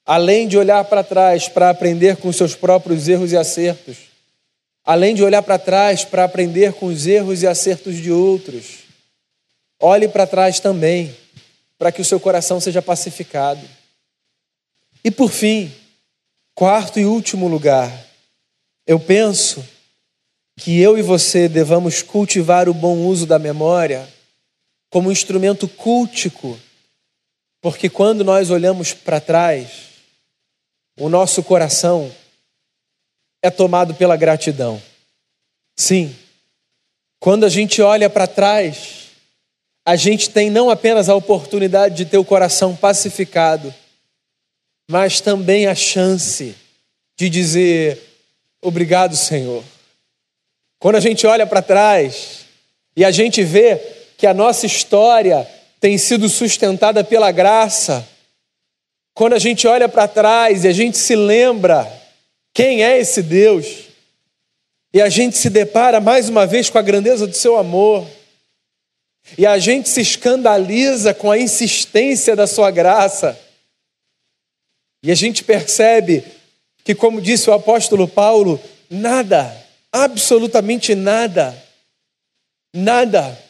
além 0.03 0.47
de 0.47 0.57
olhar 0.57 0.83
para 0.85 1.03
trás 1.03 1.47
para 1.47 1.69
aprender 1.69 2.17
com 2.17 2.33
seus 2.33 2.55
próprios 2.55 3.07
erros 3.07 3.31
e 3.31 3.37
acertos, 3.37 3.97
além 4.83 5.13
de 5.13 5.23
olhar 5.23 5.43
para 5.43 5.59
trás 5.59 6.03
para 6.03 6.23
aprender 6.23 6.73
com 6.73 6.87
os 6.87 7.05
erros 7.05 7.43
e 7.43 7.47
acertos 7.47 7.97
de 7.97 8.11
outros, 8.11 8.79
olhe 9.79 10.07
para 10.07 10.25
trás 10.25 10.59
também, 10.59 11.15
para 11.77 11.91
que 11.91 12.01
o 12.01 12.05
seu 12.05 12.19
coração 12.19 12.59
seja 12.59 12.81
pacificado. 12.81 13.74
E 15.05 15.11
por 15.11 15.29
fim, 15.29 15.71
quarto 16.55 16.99
e 16.99 17.05
último 17.05 17.47
lugar, 17.47 17.91
eu 18.87 18.99
penso 18.99 19.63
que 20.57 20.81
eu 20.81 20.97
e 20.97 21.03
você 21.03 21.47
devamos 21.47 22.01
cultivar 22.01 22.67
o 22.67 22.73
bom 22.73 23.05
uso 23.05 23.27
da 23.27 23.37
memória 23.37 24.11
como 24.89 25.11
instrumento 25.11 25.67
cultico, 25.67 26.59
porque 27.61 27.87
quando 27.87 28.23
nós 28.23 28.49
olhamos 28.49 28.93
para 28.95 29.21
trás, 29.21 29.89
o 30.99 31.07
nosso 31.07 31.43
coração 31.43 32.11
é 33.43 33.51
tomado 33.51 33.93
pela 33.93 34.17
gratidão. 34.17 34.81
Sim, 35.77 36.15
quando 37.19 37.45
a 37.45 37.49
gente 37.49 37.79
olha 37.79 38.09
para 38.09 38.25
trás, 38.25 39.11
a 39.85 39.95
gente 39.95 40.31
tem 40.31 40.49
não 40.49 40.67
apenas 40.67 41.09
a 41.09 41.15
oportunidade 41.15 41.93
de 41.93 42.05
ter 42.05 42.17
o 42.17 42.25
coração 42.25 42.75
pacificado, 42.75 43.71
mas 44.89 45.21
também 45.21 45.67
a 45.67 45.75
chance 45.75 46.55
de 47.17 47.29
dizer: 47.29 48.01
Obrigado, 48.61 49.15
Senhor. 49.15 49.63
Quando 50.79 50.95
a 50.95 50.99
gente 50.99 51.25
olha 51.25 51.47
para 51.47 51.61
trás 51.61 52.45
e 52.95 53.03
a 53.03 53.11
gente 53.11 53.43
vê 53.43 53.79
que 54.17 54.27
a 54.27 54.33
nossa 54.33 54.65
história 54.65 55.47
tem 55.79 55.97
sido 55.97 56.29
sustentada 56.29 57.03
pela 57.03 57.31
graça, 57.31 58.07
quando 59.13 59.33
a 59.33 59.39
gente 59.39 59.67
olha 59.67 59.87
para 59.87 60.07
trás 60.07 60.63
e 60.63 60.67
a 60.67 60.73
gente 60.73 60.97
se 60.97 61.15
lembra 61.15 61.91
quem 62.53 62.83
é 62.83 62.97
esse 62.97 63.21
Deus, 63.21 63.85
e 64.93 65.01
a 65.01 65.09
gente 65.09 65.37
se 65.37 65.49
depara 65.49 65.99
mais 65.99 66.29
uma 66.29 66.47
vez 66.47 66.69
com 66.69 66.77
a 66.77 66.81
grandeza 66.81 67.27
do 67.27 67.35
seu 67.35 67.57
amor, 67.57 68.07
e 69.37 69.45
a 69.45 69.57
gente 69.57 69.89
se 69.89 70.01
escandaliza 70.01 71.13
com 71.13 71.29
a 71.31 71.37
insistência 71.37 72.35
da 72.35 72.47
sua 72.47 72.71
graça, 72.71 73.37
e 75.05 75.11
a 75.11 75.15
gente 75.15 75.43
percebe 75.43 76.23
que, 76.83 76.93
como 76.93 77.21
disse 77.21 77.49
o 77.49 77.53
apóstolo 77.53 78.07
Paulo, 78.07 78.59
nada, 78.89 79.55
absolutamente 79.91 80.95
nada, 80.95 81.55
nada 82.73 83.45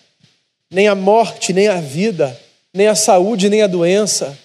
nem 0.70 0.89
a 0.89 0.96
morte, 0.96 1.54
nem 1.54 1.70
a 1.70 1.80
vida, 1.80 2.38
nem 2.74 2.88
a 2.88 2.96
saúde, 2.96 3.50
nem 3.50 3.62
a 3.62 3.68
doença, 3.68 4.38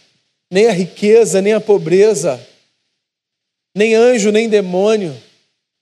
nem 0.49 0.69
a 0.69 0.73
riqueza, 0.73 1.43
nem 1.43 1.53
a 1.53 1.61
pobreza, 1.61 2.41
nem 3.75 3.97
anjo, 3.97 4.31
nem 4.31 4.49
demônio, 4.49 5.17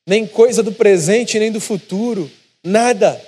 nem 0.06 0.26
coisa 0.26 0.62
do 0.62 0.72
presente, 0.72 1.38
nem 1.38 1.52
do 1.52 1.60
futuro, 1.60 2.30
nada. 2.64 3.20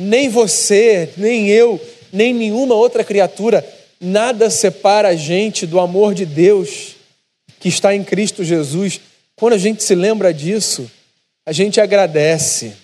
Nem 0.00 0.30
você, 0.30 1.12
nem 1.16 1.48
eu, 1.48 1.78
nem 2.10 2.32
nenhuma 2.32 2.74
outra 2.74 3.04
criatura, 3.04 3.62
nada 4.00 4.50
separa 4.50 5.08
a 5.08 5.16
gente 5.16 5.66
do 5.66 5.80
amor 5.80 6.14
de 6.14 6.24
Deus 6.24 6.96
que 7.58 7.68
está 7.68 7.94
em 7.94 8.04
Cristo 8.04 8.44
Jesus. 8.44 9.00
Quando 9.34 9.54
a 9.54 9.58
gente 9.58 9.82
se 9.82 9.94
lembra 9.94 10.32
disso, 10.32 10.90
a 11.44 11.52
gente 11.52 11.80
agradece. 11.80 12.76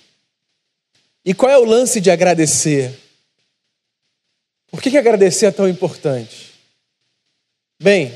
E 1.25 1.33
qual 1.33 1.51
é 1.51 1.59
o 1.59 1.65
lance 1.65 2.01
de 2.01 2.11
agradecer? 2.11 2.99
Por 4.71 4.83
que, 4.83 4.91
que 4.91 4.99
agradecer 4.99 5.47
é 5.47 5.51
tão 5.51 5.69
importante? 5.69 6.53
Bem, 7.81 8.13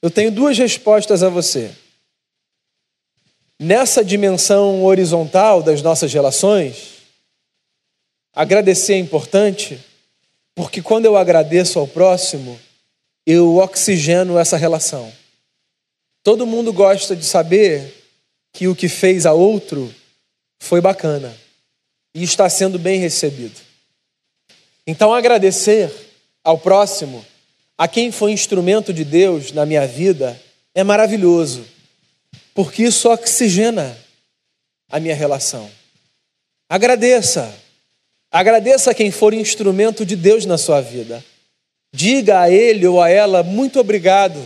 eu 0.00 0.10
tenho 0.10 0.30
duas 0.30 0.56
respostas 0.56 1.22
a 1.22 1.28
você. 1.28 1.70
Nessa 3.58 4.04
dimensão 4.04 4.84
horizontal 4.84 5.62
das 5.62 5.82
nossas 5.82 6.12
relações, 6.12 7.02
agradecer 8.32 8.94
é 8.94 8.98
importante 8.98 9.80
porque 10.54 10.82
quando 10.82 11.06
eu 11.06 11.16
agradeço 11.16 11.78
ao 11.78 11.88
próximo, 11.88 12.58
eu 13.26 13.56
oxigeno 13.56 14.38
essa 14.38 14.56
relação. 14.56 15.12
Todo 16.22 16.46
mundo 16.46 16.72
gosta 16.72 17.16
de 17.16 17.24
saber 17.24 17.92
que 18.52 18.68
o 18.68 18.76
que 18.76 18.88
fez 18.88 19.26
a 19.26 19.32
outro 19.32 19.92
foi 20.60 20.80
bacana 20.80 21.34
e 22.14 22.22
está 22.22 22.48
sendo 22.48 22.78
bem 22.78 23.00
recebido. 23.00 23.58
Então, 24.86 25.14
agradecer 25.14 25.92
ao 26.44 26.58
próximo, 26.58 27.24
a 27.78 27.88
quem 27.88 28.12
foi 28.12 28.32
instrumento 28.32 28.92
de 28.92 29.04
Deus 29.04 29.52
na 29.52 29.64
minha 29.64 29.86
vida, 29.86 30.40
é 30.74 30.82
maravilhoso, 30.82 31.64
porque 32.54 32.82
isso 32.82 33.08
oxigena 33.08 33.96
a 34.90 35.00
minha 35.00 35.14
relação. 35.14 35.70
Agradeça, 36.68 37.54
agradeça 38.32 38.90
a 38.90 38.94
quem 38.94 39.12
for 39.12 39.34
instrumento 39.34 40.04
de 40.04 40.16
Deus 40.16 40.44
na 40.46 40.58
sua 40.58 40.80
vida. 40.80 41.22
Diga 41.94 42.40
a 42.40 42.50
ele 42.50 42.86
ou 42.86 43.00
a 43.00 43.08
ela 43.08 43.42
muito 43.42 43.78
obrigado. 43.78 44.42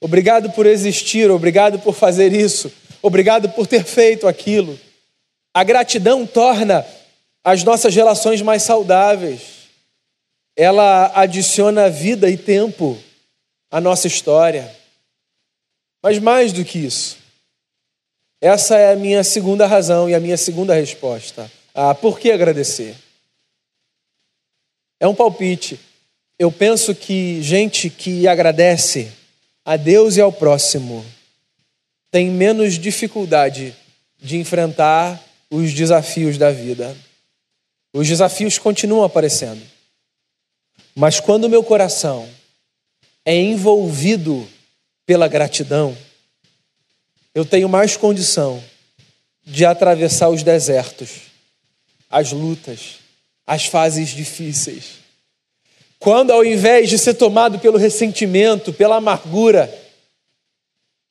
Obrigado 0.00 0.50
por 0.52 0.64
existir, 0.64 1.30
obrigado 1.30 1.78
por 1.78 1.94
fazer 1.94 2.32
isso, 2.32 2.72
obrigado 3.02 3.50
por 3.50 3.66
ter 3.66 3.84
feito 3.84 4.26
aquilo. 4.26 4.76
A 5.52 5.62
gratidão 5.62 6.26
torna 6.26 6.86
as 7.44 7.62
nossas 7.62 7.94
relações 7.94 8.40
mais 8.40 8.62
saudáveis 8.62 9.60
ela 10.60 11.10
adiciona 11.14 11.88
vida 11.88 12.28
e 12.28 12.36
tempo 12.36 12.98
à 13.70 13.80
nossa 13.80 14.06
história. 14.06 14.70
Mas 16.02 16.18
mais 16.18 16.52
do 16.52 16.62
que 16.64 16.78
isso, 16.78 17.16
essa 18.42 18.76
é 18.76 18.92
a 18.92 18.96
minha 18.96 19.24
segunda 19.24 19.66
razão 19.66 20.08
e 20.08 20.14
a 20.14 20.20
minha 20.20 20.36
segunda 20.36 20.74
resposta. 20.74 21.50
Ah, 21.74 21.94
por 21.94 22.18
que 22.18 22.30
agradecer? 22.30 22.94
É 25.00 25.08
um 25.08 25.14
palpite. 25.14 25.80
Eu 26.38 26.52
penso 26.52 26.94
que 26.94 27.42
gente 27.42 27.88
que 27.88 28.28
agradece 28.28 29.10
a 29.64 29.76
Deus 29.76 30.16
e 30.16 30.20
ao 30.20 30.30
próximo 30.30 31.04
tem 32.10 32.30
menos 32.30 32.78
dificuldade 32.78 33.74
de 34.18 34.36
enfrentar 34.36 35.22
os 35.50 35.72
desafios 35.72 36.36
da 36.36 36.50
vida. 36.50 36.96
Os 37.92 38.06
desafios 38.06 38.58
continuam 38.58 39.02
aparecendo. 39.02 39.62
Mas 40.94 41.18
quando 41.18 41.48
meu 41.48 41.64
coração 41.64 42.28
é 43.24 43.34
envolvido 43.34 44.46
pela 45.06 45.28
gratidão, 45.28 45.96
eu 47.34 47.44
tenho 47.44 47.68
mais 47.68 47.96
condição 47.96 48.62
de 49.44 49.64
atravessar 49.64 50.28
os 50.28 50.42
desertos, 50.42 51.10
as 52.08 52.32
lutas, 52.32 52.99
as 53.50 53.66
fases 53.66 54.10
difíceis. 54.10 55.00
Quando, 55.98 56.30
ao 56.30 56.44
invés 56.44 56.88
de 56.88 56.96
ser 56.96 57.14
tomado 57.14 57.58
pelo 57.58 57.76
ressentimento, 57.76 58.72
pela 58.72 58.98
amargura, 58.98 59.68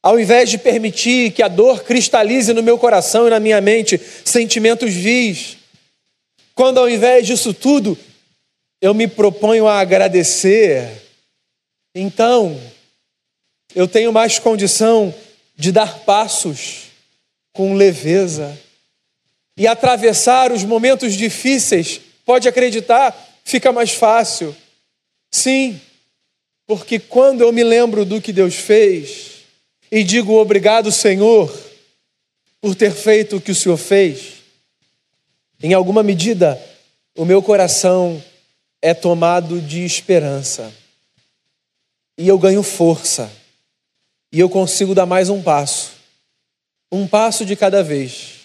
ao 0.02 0.18
invés 0.18 0.50
de 0.50 0.58
permitir 0.58 1.32
que 1.32 1.44
a 1.44 1.50
dor 1.50 1.84
cristalize 1.84 2.54
no 2.54 2.64
meu 2.64 2.78
coração 2.78 3.28
e 3.28 3.30
na 3.30 3.42
minha 3.42 3.60
mente 3.60 4.00
sentimentos 4.24 4.94
vis, 4.94 5.58
quando, 6.56 6.78
ao 6.78 6.90
invés 6.90 7.28
disso 7.28 7.54
tudo, 7.54 7.98
eu 8.82 8.94
me 8.94 9.06
proponho 9.06 9.68
a 9.68 9.82
agradecer, 9.82 10.90
então 11.94 12.58
eu 13.76 13.86
tenho 13.86 14.14
mais 14.14 14.40
condição 14.40 15.14
de 15.58 15.74
dar 15.74 16.00
passos 16.06 16.84
com 17.52 17.74
leveza 17.74 18.58
e 19.58 19.68
atravessar 19.68 20.54
os 20.54 20.64
momentos 20.64 21.16
difíceis. 21.16 22.08
Pode 22.30 22.48
acreditar, 22.48 23.28
fica 23.44 23.72
mais 23.72 23.90
fácil. 23.90 24.56
Sim, 25.32 25.82
porque 26.68 27.00
quando 27.00 27.42
eu 27.42 27.52
me 27.52 27.64
lembro 27.64 28.06
do 28.06 28.22
que 28.22 28.32
Deus 28.32 28.54
fez 28.54 29.46
e 29.92 30.04
digo 30.04 30.36
obrigado, 30.36 30.92
Senhor, 30.92 31.52
por 32.62 32.76
ter 32.76 32.92
feito 32.92 33.38
o 33.38 33.42
que 33.42 33.50
o 33.50 33.56
Senhor 33.56 33.78
fez, 33.78 34.44
em 35.60 35.74
alguma 35.74 36.04
medida 36.04 36.62
o 37.18 37.26
meu 37.26 37.42
coração 37.42 38.24
é 38.80 38.94
tomado 38.94 39.60
de 39.60 39.84
esperança. 39.84 40.72
E 42.16 42.28
eu 42.28 42.38
ganho 42.38 42.62
força. 42.62 43.28
E 44.32 44.40
eu 44.40 44.52
consigo 44.52 44.94
dar 44.94 45.08
mais 45.08 45.30
um 45.32 45.42
passo. 45.42 45.94
Um 46.92 47.08
passo 47.08 47.44
de 47.44 47.56
cada 47.56 47.82
vez. 47.82 48.42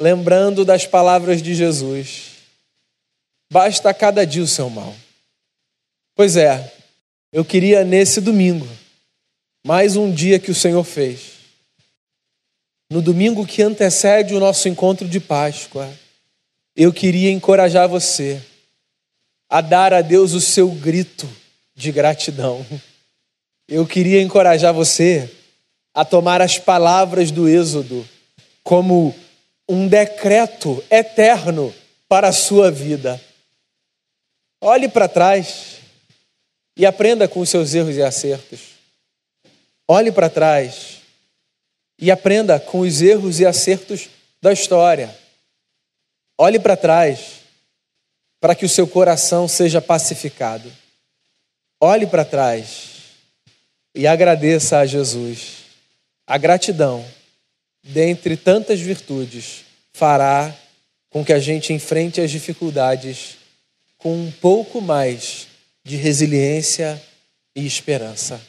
Lembrando 0.00 0.64
das 0.64 0.88
palavras 0.88 1.40
de 1.40 1.54
Jesus. 1.54 2.31
Basta 3.52 3.92
cada 3.92 4.24
dia 4.24 4.42
o 4.42 4.46
seu 4.46 4.70
mal. 4.70 4.94
Pois 6.14 6.38
é, 6.38 6.72
eu 7.30 7.44
queria 7.44 7.84
nesse 7.84 8.18
domingo, 8.18 8.66
mais 9.62 9.94
um 9.94 10.10
dia 10.10 10.38
que 10.38 10.50
o 10.50 10.54
Senhor 10.54 10.82
fez. 10.84 11.32
No 12.90 13.02
domingo 13.02 13.46
que 13.46 13.60
antecede 13.60 14.34
o 14.34 14.40
nosso 14.40 14.70
encontro 14.70 15.06
de 15.06 15.20
Páscoa, 15.20 15.86
eu 16.74 16.94
queria 16.94 17.30
encorajar 17.30 17.86
você 17.86 18.42
a 19.50 19.60
dar 19.60 19.92
a 19.92 20.00
Deus 20.00 20.32
o 20.32 20.40
seu 20.40 20.70
grito 20.70 21.28
de 21.74 21.92
gratidão. 21.92 22.64
Eu 23.68 23.86
queria 23.86 24.22
encorajar 24.22 24.72
você 24.72 25.30
a 25.92 26.06
tomar 26.06 26.40
as 26.40 26.58
palavras 26.58 27.30
do 27.30 27.46
Êxodo 27.46 28.08
como 28.64 29.14
um 29.68 29.86
decreto 29.86 30.82
eterno 30.90 31.70
para 32.08 32.28
a 32.28 32.32
sua 32.32 32.70
vida. 32.70 33.20
Olhe 34.64 34.88
para 34.88 35.08
trás 35.08 35.78
e 36.76 36.86
aprenda 36.86 37.26
com 37.26 37.40
os 37.40 37.50
seus 37.50 37.74
erros 37.74 37.96
e 37.96 38.02
acertos. 38.02 38.60
Olhe 39.88 40.12
para 40.12 40.30
trás 40.30 41.00
e 41.98 42.12
aprenda 42.12 42.60
com 42.60 42.78
os 42.78 43.02
erros 43.02 43.40
e 43.40 43.44
acertos 43.44 44.08
da 44.40 44.52
história. 44.52 45.12
Olhe 46.38 46.60
para 46.60 46.76
trás 46.76 47.40
para 48.40 48.54
que 48.54 48.64
o 48.64 48.68
seu 48.68 48.86
coração 48.86 49.48
seja 49.48 49.80
pacificado. 49.80 50.72
Olhe 51.80 52.06
para 52.06 52.24
trás 52.24 52.90
e 53.92 54.06
agradeça 54.06 54.78
a 54.78 54.86
Jesus. 54.86 55.64
A 56.24 56.38
gratidão, 56.38 57.04
dentre 57.82 58.36
tantas 58.36 58.78
virtudes, 58.78 59.64
fará 59.92 60.56
com 61.10 61.24
que 61.24 61.32
a 61.32 61.40
gente 61.40 61.72
enfrente 61.72 62.20
as 62.20 62.30
dificuldades 62.30 63.41
com 64.02 64.12
um 64.12 64.32
pouco 64.40 64.80
mais 64.80 65.46
de 65.84 65.96
resiliência 65.96 67.00
e 67.54 67.64
esperança. 67.64 68.40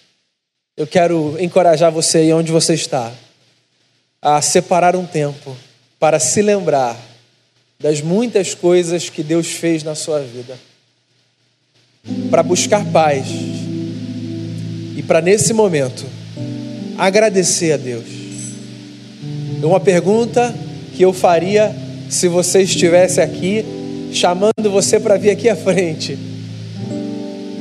Eu 0.76 0.88
quero 0.88 1.38
encorajar 1.40 1.92
você 1.92 2.20
aí 2.20 2.34
onde 2.34 2.52
você 2.52 2.74
está 2.74 3.14
a 4.20 4.42
separar 4.42 4.96
um 4.96 5.06
tempo 5.06 5.56
para 6.00 6.20
se 6.20 6.42
lembrar 6.42 7.00
das 7.80 8.02
muitas 8.02 8.56
coisas 8.56 9.10
que 9.10 9.22
Deus 9.22 9.48
fez 9.48 9.84
na 9.84 9.94
sua 9.94 10.22
vida, 10.22 10.58
para 12.32 12.42
buscar 12.42 12.84
paz 12.92 13.28
e 14.96 15.04
para 15.06 15.22
nesse 15.22 15.54
momento 15.54 16.06
agradecer 16.98 17.74
a 17.74 17.78
Deus. 17.78 18.06
Uma 19.62 19.80
pergunta 19.80 20.54
que 20.96 21.04
eu 21.04 21.14
faria 21.14 21.76
se 22.10 22.28
você 22.28 22.62
estivesse 22.62 23.22
aqui, 23.22 23.66
chamando 24.14 24.70
você 24.70 25.00
para 25.00 25.18
vir 25.18 25.32
aqui 25.32 25.50
à 25.50 25.56
frente. 25.56 26.18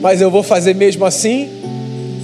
Mas 0.00 0.20
eu 0.20 0.30
vou 0.30 0.42
fazer 0.42 0.74
mesmo 0.74 1.04
assim, 1.04 1.48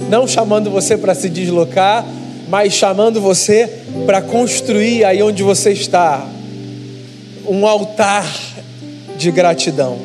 não 0.09 0.27
chamando 0.27 0.69
você 0.69 0.97
para 0.97 1.15
se 1.15 1.29
deslocar, 1.29 2.05
mas 2.49 2.73
chamando 2.73 3.21
você 3.21 3.69
para 4.05 4.21
construir 4.21 5.05
aí 5.05 5.21
onde 5.21 5.43
você 5.43 5.71
está 5.71 6.27
um 7.47 7.65
altar 7.65 8.25
de 9.17 9.31
gratidão. 9.31 9.97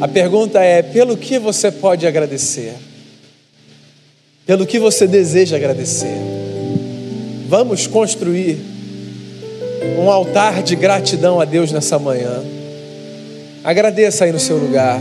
A 0.00 0.08
pergunta 0.08 0.60
é: 0.60 0.82
pelo 0.82 1.16
que 1.16 1.38
você 1.38 1.70
pode 1.70 2.06
agradecer? 2.06 2.74
Pelo 4.44 4.66
que 4.66 4.78
você 4.78 5.06
deseja 5.06 5.56
agradecer? 5.56 6.18
Vamos 7.48 7.86
construir 7.86 8.58
um 9.98 10.10
altar 10.10 10.62
de 10.62 10.74
gratidão 10.74 11.40
a 11.40 11.44
Deus 11.44 11.70
nessa 11.70 11.98
manhã. 11.98 12.42
Agradeça 13.64 14.24
aí 14.24 14.32
no 14.32 14.40
seu 14.40 14.56
lugar. 14.56 15.00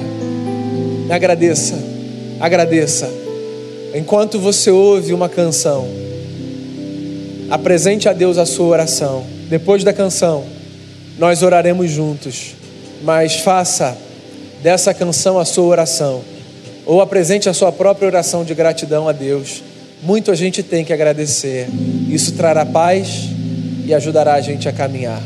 Agradeça, 1.09 1.75
agradeça. 2.39 3.09
Enquanto 3.93 4.39
você 4.39 4.69
ouve 4.69 5.13
uma 5.13 5.27
canção, 5.27 5.87
apresente 7.49 8.07
a 8.07 8.13
Deus 8.13 8.37
a 8.37 8.45
sua 8.45 8.67
oração. 8.67 9.25
Depois 9.49 9.83
da 9.83 9.91
canção, 9.91 10.45
nós 11.17 11.41
oraremos 11.41 11.89
juntos, 11.89 12.55
mas 13.03 13.37
faça 13.37 13.97
dessa 14.61 14.93
canção 14.93 15.39
a 15.39 15.43
sua 15.43 15.65
oração, 15.65 16.21
ou 16.85 17.01
apresente 17.01 17.49
a 17.49 17.53
sua 17.53 17.71
própria 17.71 18.07
oração 18.07 18.45
de 18.45 18.53
gratidão 18.53 19.09
a 19.09 19.11
Deus. 19.11 19.63
Muito 20.03 20.31
a 20.31 20.35
gente 20.35 20.61
tem 20.61 20.85
que 20.85 20.93
agradecer, 20.93 21.67
isso 22.09 22.33
trará 22.33 22.65
paz 22.65 23.25
e 23.85 23.93
ajudará 23.93 24.35
a 24.35 24.41
gente 24.41 24.69
a 24.69 24.71
caminhar. 24.71 25.21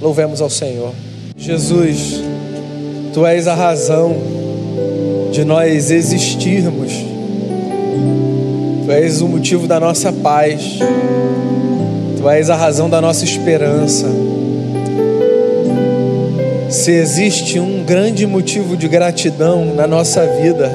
Louvemos 0.00 0.40
ao 0.40 0.48
Senhor. 0.48 0.94
Jesus, 1.36 2.22
Tu 3.16 3.24
és 3.24 3.48
a 3.48 3.54
razão 3.54 4.14
de 5.32 5.42
nós 5.42 5.90
existirmos, 5.90 6.92
Tu 8.84 8.92
és 8.92 9.22
o 9.22 9.26
motivo 9.26 9.66
da 9.66 9.80
nossa 9.80 10.12
paz, 10.12 10.78
Tu 12.18 12.28
és 12.28 12.50
a 12.50 12.54
razão 12.54 12.90
da 12.90 13.00
nossa 13.00 13.24
esperança. 13.24 14.06
Se 16.68 16.90
existe 16.90 17.58
um 17.58 17.82
grande 17.84 18.26
motivo 18.26 18.76
de 18.76 18.86
gratidão 18.86 19.64
na 19.74 19.86
nossa 19.86 20.26
vida, 20.26 20.70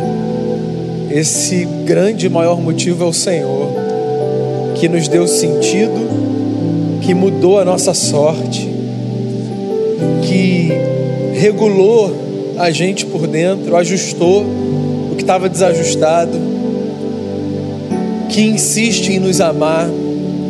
esse 1.11 1.63
grande 1.85 2.27
maior 2.27 2.59
motivo 2.59 3.03
é 3.03 3.07
o 3.07 3.13
Senhor, 3.13 3.67
que 4.73 4.89
nos 4.89 5.07
deu 5.07 5.27
sentido, 5.27 7.01
que 7.03 7.13
mudou 7.13 7.59
a 7.59 7.63
nossa 7.63 7.93
sorte, 7.93 8.67
que 10.23 10.71
regulou 11.35 12.30
a 12.57 12.71
gente 12.71 13.05
por 13.05 13.27
dentro, 13.27 13.75
ajustou 13.75 14.43
o 14.43 15.15
que 15.15 15.23
estava 15.23 15.49
desajustado, 15.49 16.37
que 18.29 18.41
insiste 18.41 19.09
em 19.09 19.19
nos 19.19 19.41
amar, 19.41 19.89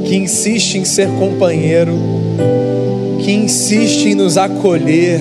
que 0.05 0.15
insiste 0.15 0.77
em 0.77 0.85
ser 0.85 1.07
companheiro, 1.19 1.93
que 3.23 3.31
insiste 3.31 4.09
em 4.09 4.15
nos 4.15 4.37
acolher 4.37 5.19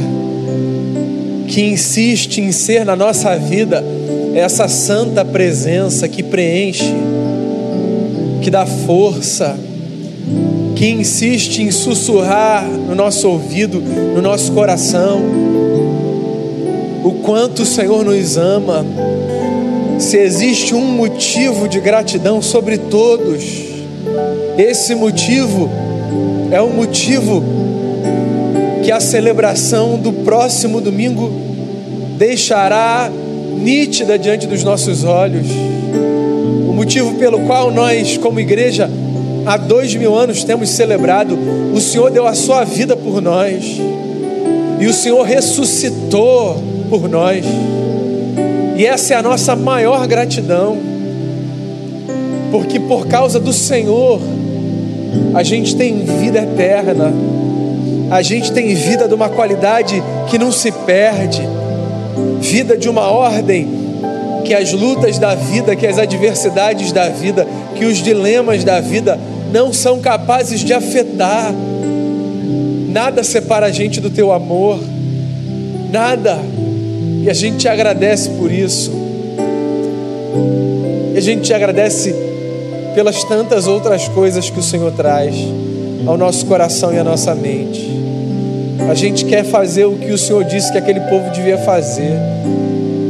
que 1.50 1.62
insiste 1.62 2.40
em 2.40 2.52
ser 2.52 2.86
na 2.86 2.94
nossa 2.94 3.36
vida 3.36 3.84
essa 4.34 4.68
santa 4.68 5.24
presença 5.24 6.08
que 6.08 6.22
preenche, 6.22 6.94
que 8.40 8.48
dá 8.48 8.64
força, 8.64 9.58
que 10.76 10.86
insiste 10.88 11.60
em 11.60 11.72
sussurrar 11.72 12.64
no 12.64 12.94
nosso 12.94 13.28
ouvido, 13.28 13.80
no 13.80 14.22
nosso 14.22 14.52
coração, 14.52 15.20
o 17.02 17.12
quanto 17.22 17.62
o 17.62 17.66
Senhor 17.66 18.04
nos 18.04 18.36
ama. 18.36 18.84
Se 19.98 20.16
existe 20.16 20.74
um 20.74 20.84
motivo 20.84 21.68
de 21.68 21.80
gratidão 21.80 22.40
sobre 22.40 22.78
todos, 22.78 23.42
esse 24.56 24.94
motivo 24.94 25.70
é 26.50 26.60
um 26.60 26.70
motivo 26.70 27.42
que 28.82 28.90
a 28.90 29.00
celebração 29.00 29.98
do 29.98 30.12
próximo 30.12 30.80
domingo 30.80 31.30
deixará 32.16 33.10
nítida 33.58 34.18
diante 34.18 34.46
dos 34.46 34.64
nossos 34.64 35.04
olhos. 35.04 35.46
O 36.68 36.72
motivo 36.72 37.14
pelo 37.14 37.40
qual 37.40 37.70
nós, 37.70 38.16
como 38.16 38.40
igreja, 38.40 38.90
há 39.44 39.56
dois 39.56 39.94
mil 39.94 40.14
anos 40.14 40.44
temos 40.44 40.70
celebrado, 40.70 41.38
o 41.74 41.80
Senhor 41.80 42.10
deu 42.10 42.26
a 42.26 42.34
sua 42.34 42.64
vida 42.64 42.96
por 42.96 43.20
nós, 43.20 43.64
e 44.80 44.86
o 44.86 44.92
Senhor 44.92 45.22
ressuscitou 45.24 46.69
por 46.90 47.08
nós, 47.08 47.44
e 48.76 48.84
essa 48.84 49.14
é 49.14 49.16
a 49.16 49.22
nossa 49.22 49.56
maior 49.56 50.06
gratidão, 50.06 50.76
porque 52.50 52.78
por 52.78 53.06
causa 53.06 53.40
do 53.40 53.52
Senhor, 53.52 54.20
a 55.34 55.42
gente 55.42 55.76
tem 55.76 56.04
vida 56.04 56.40
eterna. 56.40 57.12
A 58.10 58.22
gente 58.22 58.50
tem 58.50 58.74
vida 58.74 59.06
de 59.06 59.14
uma 59.14 59.28
qualidade 59.28 60.02
que 60.28 60.36
não 60.36 60.50
se 60.50 60.72
perde, 60.72 61.42
vida 62.40 62.76
de 62.76 62.88
uma 62.88 63.08
ordem 63.08 63.68
que 64.44 64.52
as 64.52 64.72
lutas 64.72 65.18
da 65.18 65.34
vida, 65.36 65.76
que 65.76 65.86
as 65.86 65.96
adversidades 65.96 66.90
da 66.90 67.08
vida, 67.08 67.46
que 67.76 67.84
os 67.84 67.98
dilemas 67.98 68.64
da 68.64 68.80
vida 68.80 69.18
não 69.52 69.72
são 69.72 70.00
capazes 70.00 70.60
de 70.60 70.72
afetar. 70.72 71.54
Nada 72.88 73.22
separa 73.22 73.66
a 73.66 73.70
gente 73.70 74.00
do 74.00 74.10
teu 74.10 74.32
amor, 74.32 74.80
nada. 75.92 76.40
E 77.22 77.28
a 77.28 77.34
gente 77.34 77.58
te 77.58 77.68
agradece 77.68 78.30
por 78.30 78.50
isso. 78.50 78.90
E 81.14 81.18
a 81.18 81.20
gente 81.20 81.42
te 81.42 81.52
agradece 81.52 82.14
pelas 82.94 83.22
tantas 83.24 83.66
outras 83.66 84.08
coisas 84.08 84.48
que 84.48 84.58
o 84.58 84.62
Senhor 84.62 84.90
traz 84.92 85.34
ao 86.06 86.16
nosso 86.16 86.46
coração 86.46 86.92
e 86.94 86.98
à 86.98 87.04
nossa 87.04 87.34
mente. 87.34 87.88
A 88.88 88.94
gente 88.94 89.24
quer 89.26 89.44
fazer 89.44 89.84
o 89.84 89.96
que 89.96 90.10
o 90.10 90.18
Senhor 90.18 90.44
disse 90.44 90.72
que 90.72 90.78
aquele 90.78 91.00
povo 91.00 91.30
devia 91.30 91.58
fazer. 91.58 92.18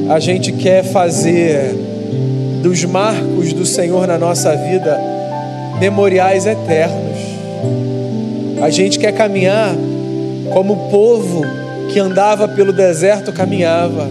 A 0.08 0.18
gente 0.18 0.52
quer 0.52 0.82
fazer 0.82 1.74
dos 2.62 2.84
marcos 2.84 3.52
do 3.52 3.64
Senhor 3.64 4.06
na 4.06 4.18
nossa 4.18 4.54
vida 4.56 5.00
memoriais 5.78 6.46
eternos. 6.46 7.18
A 8.60 8.68
gente 8.68 8.98
quer 8.98 9.12
caminhar 9.12 9.74
como 10.52 10.90
povo 10.90 11.59
que 11.92 11.98
andava 11.98 12.46
pelo 12.46 12.72
deserto 12.72 13.32
caminhava, 13.32 14.08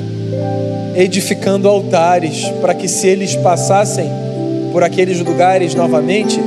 edificando 0.95 1.67
altares 1.67 2.49
para 2.61 2.73
que 2.73 2.88
se 2.88 3.07
eles 3.07 3.36
passassem 3.38 4.09
por 4.73 4.84
aqueles 4.84 5.19
lugares 5.21 5.73
novamente, 5.73 6.39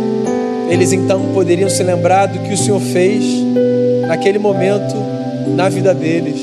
eles 0.68 0.92
então 0.92 1.32
poderiam 1.32 1.70
se 1.70 1.82
lembrar 1.82 2.26
do 2.26 2.38
que 2.40 2.52
o 2.52 2.56
Senhor 2.56 2.80
fez 2.80 3.24
naquele 4.06 4.38
momento 4.38 4.94
na 5.56 5.68
vida 5.68 5.94
deles. 5.94 6.40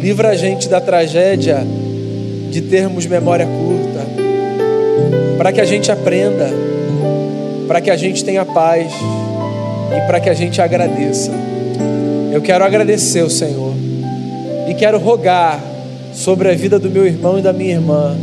Livra 0.00 0.28
a 0.30 0.36
gente 0.36 0.68
da 0.68 0.80
tragédia 0.80 1.66
de 2.50 2.60
termos 2.60 3.06
memória 3.06 3.46
curta. 3.46 3.86
para 5.36 5.52
que 5.52 5.60
a 5.60 5.64
gente 5.64 5.92
aprenda, 5.92 6.48
para 7.68 7.80
que 7.80 7.90
a 7.90 7.96
gente 7.96 8.24
tenha 8.24 8.44
paz 8.44 8.90
e 9.94 10.06
para 10.06 10.18
que 10.18 10.30
a 10.30 10.34
gente 10.34 10.60
agradeça. 10.60 11.30
Eu 12.32 12.40
quero 12.40 12.64
agradecer 12.64 13.22
o 13.22 13.30
Senhor 13.30 13.75
e 14.68 14.74
quero 14.74 14.98
rogar 14.98 15.62
sobre 16.12 16.50
a 16.50 16.54
vida 16.54 16.78
do 16.78 16.90
meu 16.90 17.06
irmão 17.06 17.38
e 17.38 17.42
da 17.42 17.52
minha 17.52 17.74
irmã 17.74 18.16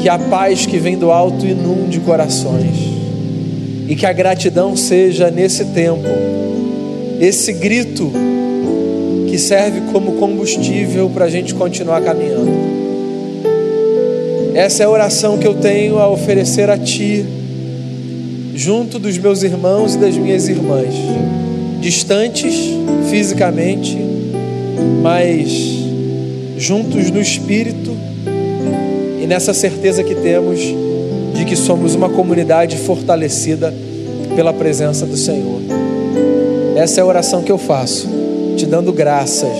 que 0.00 0.08
a 0.08 0.18
paz 0.18 0.66
que 0.66 0.78
vem 0.78 0.98
do 0.98 1.10
alto 1.10 1.46
inunde 1.46 2.00
corações 2.00 2.76
e 3.88 3.94
que 3.94 4.06
a 4.06 4.12
gratidão 4.12 4.76
seja 4.76 5.30
nesse 5.30 5.66
tempo 5.66 6.04
esse 7.20 7.52
grito 7.52 8.10
que 9.28 9.38
serve 9.38 9.80
como 9.92 10.12
combustível 10.12 11.10
para 11.10 11.24
a 11.24 11.28
gente 11.28 11.54
continuar 11.54 12.00
caminhando. 12.02 12.52
Essa 14.54 14.84
é 14.84 14.86
a 14.86 14.90
oração 14.90 15.38
que 15.38 15.46
eu 15.46 15.54
tenho 15.54 15.98
a 15.98 16.08
oferecer 16.08 16.70
a 16.70 16.78
Ti, 16.78 17.24
junto 18.54 18.98
dos 18.98 19.18
meus 19.18 19.42
irmãos 19.42 19.96
e 19.96 19.98
das 19.98 20.16
minhas 20.16 20.48
irmãs, 20.48 20.94
distantes 21.80 22.54
fisicamente, 23.10 23.98
mas 25.02 25.48
juntos 26.56 27.10
no 27.10 27.20
espírito 27.20 27.96
e 29.22 29.26
nessa 29.26 29.52
certeza 29.54 30.02
que 30.02 30.14
temos 30.14 30.60
de 31.34 31.44
que 31.44 31.56
somos 31.56 31.94
uma 31.94 32.08
comunidade 32.08 32.76
fortalecida 32.76 33.74
pela 34.36 34.52
presença 34.52 35.04
do 35.04 35.16
Senhor. 35.16 35.60
Essa 36.76 37.00
é 37.00 37.02
a 37.02 37.06
oração 37.06 37.42
que 37.42 37.52
eu 37.52 37.58
faço, 37.58 38.08
te 38.56 38.66
dando 38.66 38.92
graças, 38.92 39.56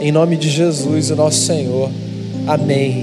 em 0.00 0.10
nome 0.10 0.36
de 0.36 0.48
Jesus, 0.48 1.10
o 1.10 1.16
nosso 1.16 1.40
Senhor. 1.40 1.90
Amém. 2.46 3.00